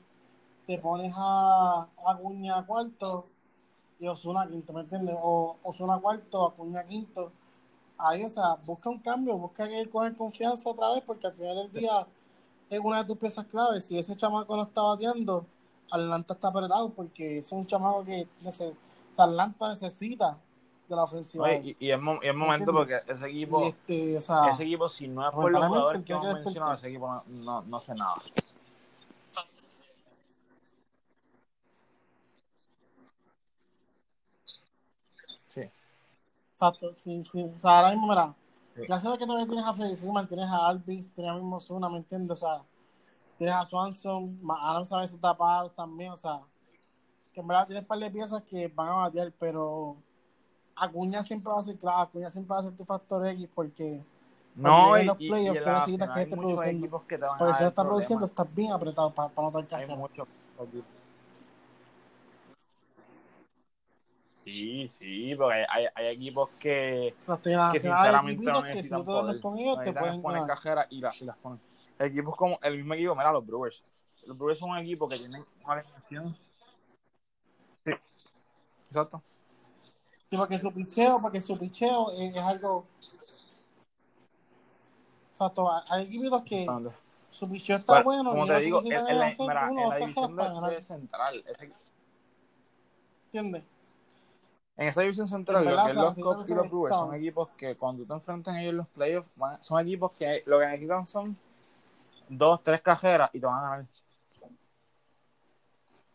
[0.67, 3.29] te pones a Acuña cuarto
[3.99, 5.17] y Osuna quinto, ¿me entiendes?
[5.19, 7.33] O Osuna cuarto, Acuña quinto.
[7.97, 11.33] Ahí, o sea, busca un cambio, busca que él coge confianza otra vez, porque al
[11.33, 12.07] final del día
[12.69, 13.85] es una de tus piezas claves.
[13.87, 15.47] Si ese chamaco no está bateando,
[15.91, 18.71] Atlanta está apretado, porque es un chamaco que o sea,
[19.17, 20.37] Atlanta necesita
[20.95, 21.45] de la ofensiva.
[21.45, 24.63] Oye, y, y es, mo- y es momento porque ese equipo este, o sea, ese
[24.63, 27.77] equipo si no es por los jugadores que hemos mencionado ese equipo no, no, no
[27.77, 28.15] hace nada
[35.55, 35.63] sí
[36.53, 37.43] Exacto, sí, sí.
[37.57, 38.33] O sea, ahora mismo, mira,
[38.77, 38.83] Sí.
[38.87, 41.89] gracias a que todavía tienes a Freddy Freeman, tienes a Alvis, tienes a mismo Zuna,
[41.89, 42.31] ¿me entiendes?
[42.43, 42.63] O sea,
[43.37, 46.41] tienes a Swanson, Ma- Adams a veces tapado también, o sea,
[47.33, 49.97] que en verdad tienes un par de piezas que van a batear, pero
[50.77, 54.03] Acuña siempre va a ser clave, Acuña siempre va a ser tu factor X, porque
[54.55, 56.87] no y, los y, y playoffs, la nacional que esté produciendo.
[56.87, 59.75] equipos que te van no dar estás produciendo, estás bien apretado para, para no tener
[59.75, 59.87] hay
[64.45, 67.15] sí sí porque hay, hay equipos que
[67.73, 69.41] que sinceramente no equipitos que si necesitan poder.
[69.41, 71.61] con ellos, te necesitan pueden poner cajeras y, la- y las ponen.
[71.99, 73.83] Equipos como el mismo equipo mira los Brewers.
[74.27, 76.37] Los Brewers son un equipo que tienen una alineación.
[77.85, 77.93] Sí.
[78.89, 79.23] Exacto
[80.31, 82.87] Sí, porque su picheo, porque su picheo es, es algo.
[85.33, 86.67] Exacto, hay equipos que
[87.31, 90.83] su picheo está Bueno, bueno como te digo, en, la, mira, en o división de,
[90.83, 91.73] central, ese-
[93.27, 93.65] ¿Entiendes?
[94.77, 97.15] en esa división En central, lo que o es los Cubs y los Brewers son
[97.15, 100.59] equipos que cuando te enfrentas a ellos en los playoffs, van- son equipos que lo
[100.61, 101.37] que necesitan son
[102.29, 103.87] dos, tres cajeras y te van a ganar.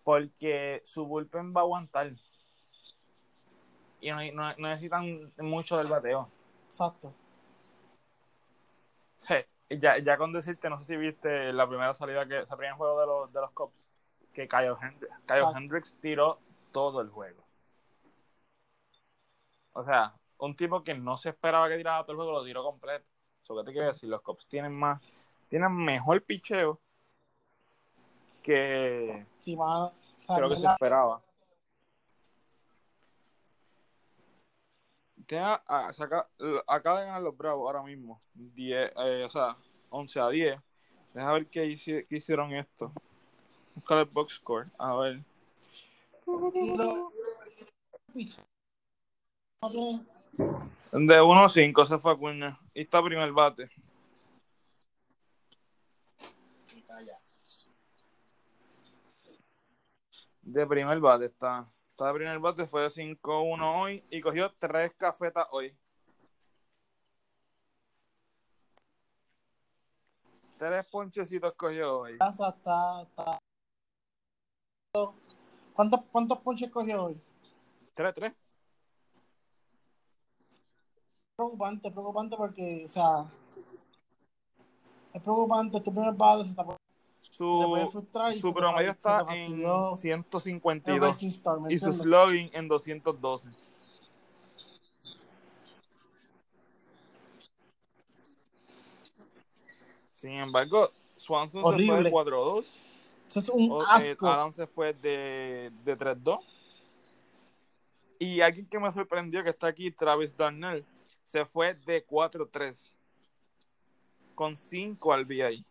[0.03, 2.13] Porque su bullpen va a aguantar.
[4.01, 6.29] Y no, no- no necesitan mucho del bateo.
[6.67, 7.13] Exacto.
[9.27, 12.75] Je, Ya, ya con decirte, no sé si viste la primera salida que se en
[12.75, 13.87] juego de los, de los Cubs,
[14.33, 15.45] que Kyle, Hendricks, Kyle.
[15.55, 16.39] Hendricks tiró
[16.71, 17.43] todo el juego.
[19.73, 22.63] O sea, un tipo que no se esperaba que tirara todo el juego lo tiró
[22.63, 23.05] completo.
[23.43, 25.01] Eso que te quiero decir, los Cubs tienen más,
[25.49, 26.79] tienen mejor picheo
[28.43, 29.93] que, Sí, mano.
[30.21, 31.21] O sea, que lo que se esperaba.
[35.29, 36.27] Tenga- ah, acaba,
[36.65, 38.19] acaba de ganar los Bravos ahora mismo.
[38.33, 39.55] 10, eh, o sea,
[39.91, 40.59] 11 a 10.
[41.13, 42.91] Deja ver qué, hici- qué hicieron esto.
[43.75, 44.71] Buscar el box score.
[44.79, 45.19] A ver.
[50.91, 52.57] De 1 a 5 se fue Acuña.
[52.73, 53.69] Y está primer bate.
[60.41, 61.67] De primer bate está.
[61.99, 65.69] Está de primer bate, fue de 5-1 hoy y cogió tres cafetas hoy.
[70.57, 72.13] Tres ponchecitos cogió hoy.
[72.13, 73.39] Está, está-
[75.73, 77.21] ¿Cuántos, ¿Cuántos ponches cogió hoy?
[77.93, 78.33] 3-3.
[81.35, 83.25] Preocupante, es preocupante porque, o sea,
[85.13, 85.81] es preocupante.
[85.81, 86.78] Tu primer bate se está
[87.39, 88.03] Su,
[88.41, 92.01] su promedio está en fastidió el 152 Racing Star, ¿me y su entiendes?
[92.01, 93.49] slugging en 212.
[100.11, 102.11] Sin embargo, Swanson se fue de Horrible.
[102.11, 102.65] 4-2.
[103.29, 104.27] Eso es un eh, asco.
[104.27, 106.41] Adam se fue de, de 3-2.
[108.19, 110.85] Y alguien que me sorprendió que está aquí, Travis Darnell,
[111.23, 112.91] se fue de 4-3.
[114.35, 115.63] Con 5 al BI.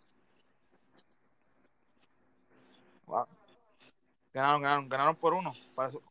[3.09, 3.27] Wow.
[4.33, 5.53] Ganaron, ganaron, ganaron por uno.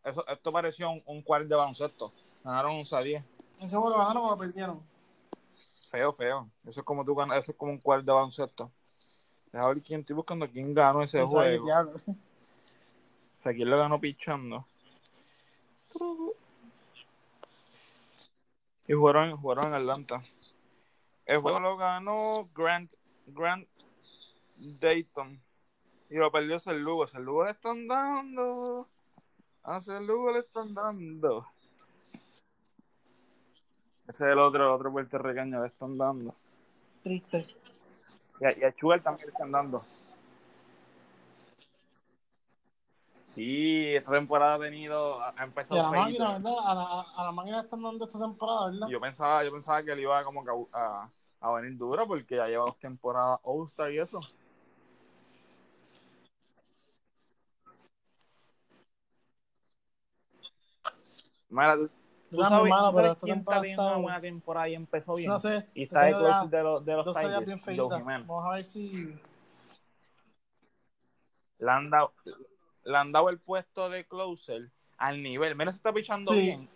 [0.04, 2.12] Eso, esto pareció un, un cuarto de baloncesto.
[2.44, 3.24] Ganaron 11 a 10.
[3.60, 4.84] Ese juego lo ganaron o lo perdieron.
[5.82, 6.50] Feo, feo.
[6.66, 8.72] Eso es como tú ganas, eso es como un cuarto de baloncesto.
[9.52, 11.68] Deja ver quién estoy buscando, quién ganó ese No qué juego.
[11.68, 14.68] O sea, quién lo ganó pichando.
[18.88, 20.24] Y jugaron, jugaron en Atlanta.
[21.26, 22.94] El juego lo ganó Grant,
[23.28, 23.68] Grant
[24.56, 25.42] Dayton.
[26.10, 27.08] Y lo perdió Ser Lugo.
[27.08, 28.88] Ser Lugo le están dando.
[29.64, 31.46] A Ser Lugo le están dando.
[34.08, 36.34] Ese es el otro, el otro puertorriqueño le están dando.
[37.04, 37.46] Triste.
[38.40, 39.84] Y a, y a también le están dando.
[43.36, 46.56] Sí, esta temporada ha venido, ha ha Y a empezado la máquina, ¿verdad?
[46.60, 48.88] A la, a la máquina están dando esta temporada, ¿verdad?
[48.88, 52.36] Yo pensaba, yo pensaba que él iba como que a, a- a venir duro porque
[52.36, 54.20] ya lleva dos temporadas All-Star y eso.
[61.50, 65.30] Mira, tú, sabes, tú pero sabes quién está teniendo una buena temporada y empezó bien.
[65.30, 65.68] No sé.
[65.74, 67.98] y está de close de, los- de los Tigers, Joe.
[68.00, 68.28] Jiménez.
[68.28, 69.20] Vamos a ver si.
[71.60, 72.14] Le han, dado,
[72.84, 75.58] le han dado el puesto de closer al nivel.
[75.58, 76.42] Se está pichando Sí.
[76.42, 76.70] bien.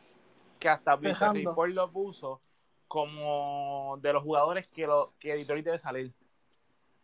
[0.60, 0.96] Que hasta.
[0.96, 2.42] Victor Ford lo puso
[2.88, 6.14] como de los jugadores que, lo, que Detroit debe salir.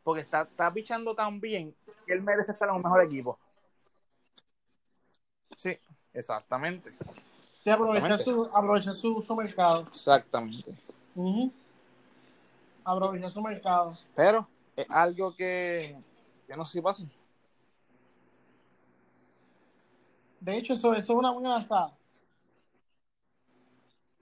[0.04, 3.38] Porque está, está pichando tan bien que él merece estar en un mejor equipo.
[5.56, 5.78] Sí,
[6.14, 6.94] exactamente.
[7.68, 9.82] Sí, aprovechar, su, aprovechar su, su mercado.
[9.90, 10.74] Exactamente.
[11.14, 11.52] Ujú.
[12.86, 13.94] Aprovechar su mercado.
[14.16, 15.98] Pero es algo que,
[16.48, 17.04] que no sé si pasa.
[20.40, 21.94] De hecho, eso, eso es una buena lanzada.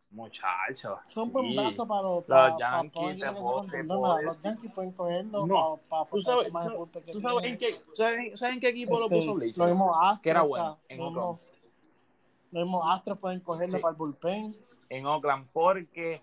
[0.09, 0.97] Muchachos.
[1.15, 1.57] Un buen sí.
[1.57, 5.77] brazo para los, Los para, Yankees para, Los Yankees pueden cogerlo No.
[5.87, 8.59] para, para ¿Tú sabes, más el tú- que tú sabes en qué, sabes- sabes en
[8.61, 9.35] qué equipo lo Este, puso?
[9.37, 10.21] Los mismos Astros.
[10.21, 11.39] Que era o bueno, sea, en los
[12.55, 13.81] los mismos Astros pueden cogerlo Sí.
[13.81, 14.55] para el bullpen.
[14.89, 16.21] en Oakland porque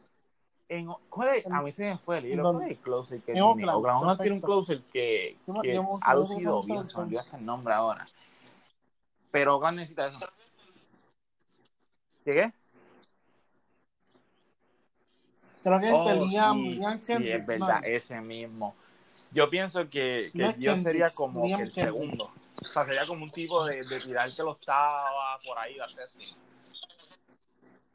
[0.68, 1.46] en, ¿cuál es?
[1.46, 2.36] A mí se me fue el.
[2.36, 2.42] ¿dónde?
[2.58, 3.48] ¿Cuál es el closer que En tiene?
[3.70, 7.02] Oakland, Oakland tiene un closer que, Sí, que yo ha yo lucido bien, se me
[7.04, 8.06] olvidó hasta el nombre ahora.
[9.30, 10.26] Pero Oakland necesita eso.
[12.24, 12.52] ¿Qué qué?
[15.62, 18.74] Creo que este Oh, Liam, sí, Liam sí, Kendrick, es verdad, no, ese mismo.
[19.34, 22.18] Yo pienso que, que No es Dios sería como Liam el Kendricks.
[22.18, 22.41] segundo.
[22.62, 25.82] O sea, sería como un tipo de, de tirar que lo estaba por ahí, de
[25.82, 26.32] hacer así.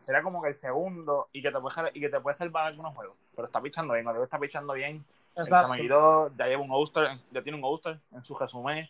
[0.06, 2.96] Sería como que el segundo y que te puede, y que te puede salvar algunos
[2.96, 3.18] juegos.
[3.36, 5.06] Pero está pichando bien, Oliver está pichando bien.
[5.36, 5.76] El Exacto.
[6.38, 8.90] ya lleva un ya tiene un All-Star en su resumen.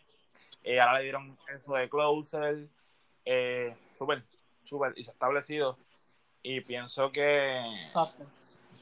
[0.64, 2.68] Eh, ahora le dieron eso de closer.
[3.24, 4.24] Eh, súper,
[4.64, 4.94] súper.
[4.96, 5.76] Y se ha establecido.
[6.42, 8.24] Y pienso que Exacto.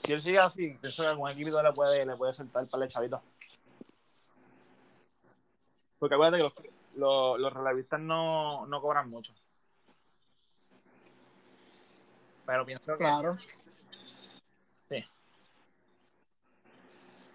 [0.04, 2.90] si él sigue así, pienso que algún equipo le puede, le puede soltar para el
[2.90, 3.20] chavito.
[5.98, 9.32] Porque acuérdate que los, los, los relevistas no, no cobran mucho.
[12.44, 13.36] Pero pienso que Claro.
[14.88, 15.04] Sí.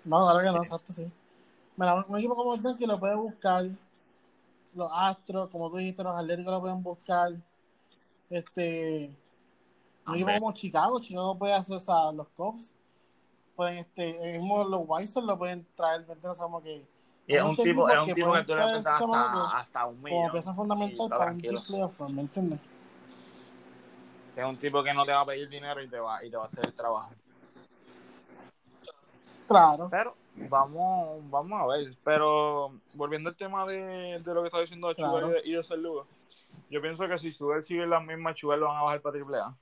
[0.06, 1.12] No, claro que no, exacto, sí.
[1.76, 3.70] Mira, un equipo como el Yankees lo puede buscar.
[4.74, 7.34] Los Astros, como tú dijiste, los Atléticos lo pueden buscar.
[8.30, 9.16] Este.
[10.08, 12.76] Un equipo como Chicago, Chicago puede hacer, o sea, los Cubs.
[13.56, 16.32] Pueden, este, el mismo los Sox lo pueden traer, ¿verdad?
[16.32, 16.86] O sea, como que.
[17.28, 19.86] Y es hay un tipo, es equipos un que tipo que tú le hasta, hasta
[19.86, 20.32] un como millón.
[20.32, 21.62] pieza y fundamental para un tranquilo.
[21.62, 22.60] team playoff, ¿me entiendes?
[24.36, 26.38] Es un tipo que no te va a pedir dinero y te va, y te
[26.38, 27.12] va a hacer el trabajo.
[29.48, 29.90] Claro.
[29.90, 31.96] Pero vamos, vamos a ver.
[32.04, 35.28] Pero volviendo al tema de, de lo que está diciendo de Claro.
[35.28, 36.08] Chugal y de, Ser Lugo,
[36.70, 39.38] yo pienso que si Chugal sigue las mismas, Chugal lo van a bajar para triple
[39.40, 39.54] A.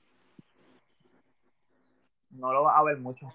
[2.30, 3.26] No lo va a ver mucho.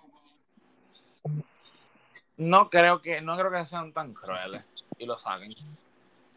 [2.38, 4.64] No creo que, no creo que sean tan crueles
[4.98, 5.54] y lo saquen.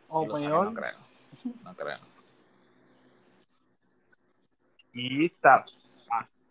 [0.08, 0.64] O Y lo saquen, peor.
[0.66, 0.98] No creo.
[1.64, 1.98] No creo.
[4.92, 5.64] Y está,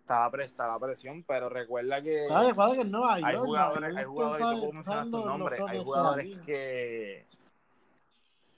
[0.01, 2.49] está, está la presión, pero recuerda que ¿Sabes?
[2.49, 3.29] Recuerda que Nueva York.
[3.29, 7.25] hay jugadores, Nueva hay jugadores, tú lo nombres, feo hay jugadores que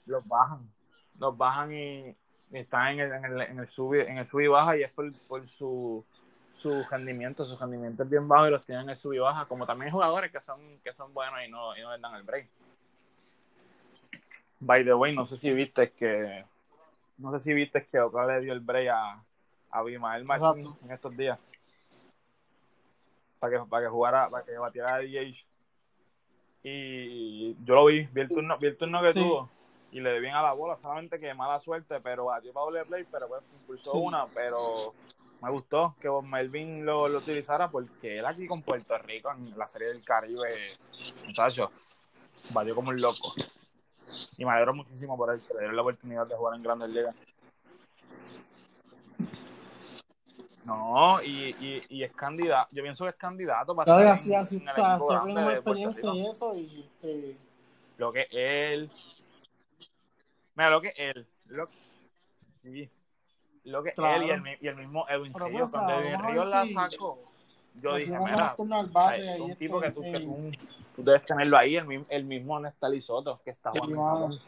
[0.06, 0.70] los bajan,
[1.18, 2.16] los bajan y
[2.52, 4.90] están en el, en el, en el sub, en el sub y baja y es
[4.90, 6.04] por, por su,
[6.60, 9.46] su rendimiento, su rendimiento es bien bajo y los tienen en el sub y baja,
[9.46, 12.22] como también jugadores que son, que son buenos y no, y no les dan el
[12.22, 12.48] break.
[14.60, 16.44] By the way, no sé si viste que
[17.16, 19.22] no sé si viste que Oka le dio el break a, a
[19.70, 20.84] Abimael Martín Exacto.
[20.84, 21.38] en estos días
[23.38, 25.46] para que, para que jugara, para que batiera a DH.
[26.62, 29.20] Y yo lo vi, vi el turno, vi el turno que Sí.
[29.20, 29.48] tuvo
[29.92, 32.84] y le dio bien a la bola, solamente que mala suerte, pero batió para doble
[32.84, 33.98] play, pero pues impulsó Sí.
[33.98, 34.94] una, pero
[35.42, 39.56] me gustó que Bob Melvin lo, lo utilizara porque él aquí con Puerto Rico en
[39.56, 40.76] la serie del Caribe,
[41.26, 41.86] muchachos,
[42.50, 43.34] batió como un loco.
[44.36, 46.90] Y me alegro muchísimo por él, que le dieron la oportunidad de jugar en Grandes
[46.90, 47.14] Ligas.
[50.64, 54.32] No, y, y, y es candidato, yo pienso que es candidato para Claro, estar así,
[54.32, 57.36] en- así, en o el sea, de Puerto experiencia y eso, y este,
[57.96, 58.90] Lo que él.
[60.54, 61.26] Mira, lo que él.
[61.46, 61.68] Lo,
[62.62, 62.88] sí,
[63.70, 64.22] lo que Claro.
[64.22, 65.70] él y el, y el mismo Edwin Pero, Ríos.
[65.70, 67.18] Cuando Edwin Ríos la sacó,
[67.74, 70.50] yo dije, mira, es un este, tipo que tú, que tú,
[70.96, 74.38] tú debes tenerlo ahí, el, el mismo Nestalí Soto, que está jugando.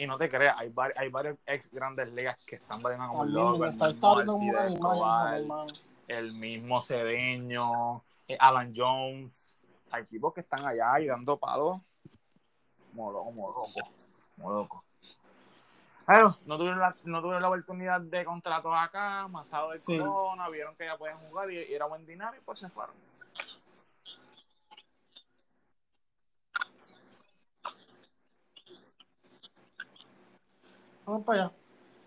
[0.00, 3.24] Y no te creas, hay, vari- hay varios ex grandes ligas que están valiendo como
[3.24, 3.74] locos.
[6.06, 9.56] El mismo Cedeño, eh, Alan Jones.
[9.90, 11.80] Hay tipos que están allá y dando palos.
[12.90, 13.72] Como loco, como loco.
[14.38, 14.84] Como loco.
[16.06, 19.98] Pero no tuvieron, la, no tuvieron la oportunidad de contratos acá, más tarde del Sí.
[19.98, 22.94] corona, vieron que ya pueden jugar y, y era buen dinero y pues se fueron.
[31.04, 31.52] Vamos para allá.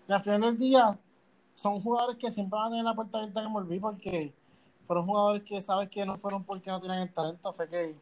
[0.08, 1.00] Y al final del día,
[1.56, 4.34] son jugadores que siempre van a tener la puerta abierta en MLB porque
[4.86, 7.96] fueron jugadores que sabes que no fueron porque no tenían el talento, fue que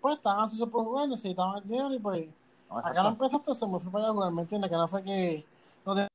[0.00, 2.28] pues estaban ansiosos por jugar, necesitaban el dinero y pues
[2.70, 4.70] No, acá no empezaste eso, me fui para allá a jugar, ¿me entiendes?
[4.70, 5.44] Que no fue que
[5.84, 6.08] no tenían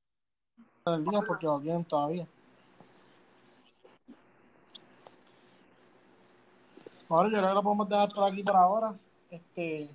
[0.86, 2.28] el día porque lo tienen todavía.
[7.10, 8.96] Ahora yo creo que lo podemos dejar por aquí por ahora.
[9.30, 9.90] Este,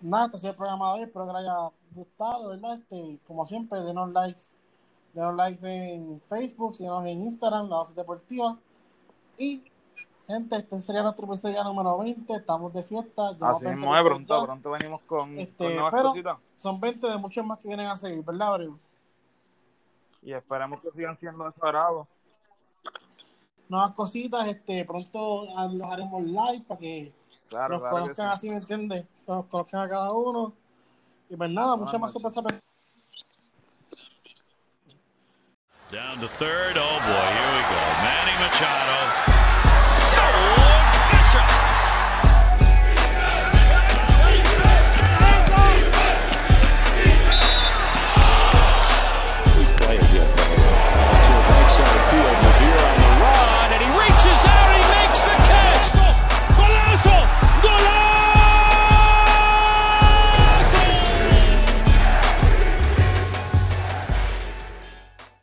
[0.00, 1.02] nada, este ha sido el programa de hoy.
[1.04, 2.74] Espero que les haya gustado, ¿verdad?
[2.74, 4.42] Este, como siempre, denos likes.
[5.14, 8.58] Denos likes en Facebook, síganos en Instagram, la base deportiva.
[9.38, 9.62] Y,
[10.30, 12.32] gente, este sería nuestro episodio número 20.
[12.34, 13.28] Estamos de fiesta.
[13.40, 14.44] Así 20 mismo es, episodios pronto, ya.
[14.46, 16.38] pronto venimos con, Este, con nuevas pero- cositas.
[16.58, 18.78] Son 20 de muchos más que vienen a seguir, ¿verdad, Abreu?
[20.22, 22.06] Y esperemos que sigan siendo de su agrado.
[23.68, 27.12] Nuevas cositas, este, pronto los haremos live para que
[27.48, 28.04] Claro, los claro que sí.
[28.16, 29.02] conozcan así, ¿me entiendes?
[29.26, 30.52] Que los conozcan a cada uno.
[31.28, 32.44] Y pues nada, muchas más sorpresas.
[35.90, 36.76] Down to third.
[36.76, 37.80] Oh boy, here we go.
[38.04, 39.29] Manny Machado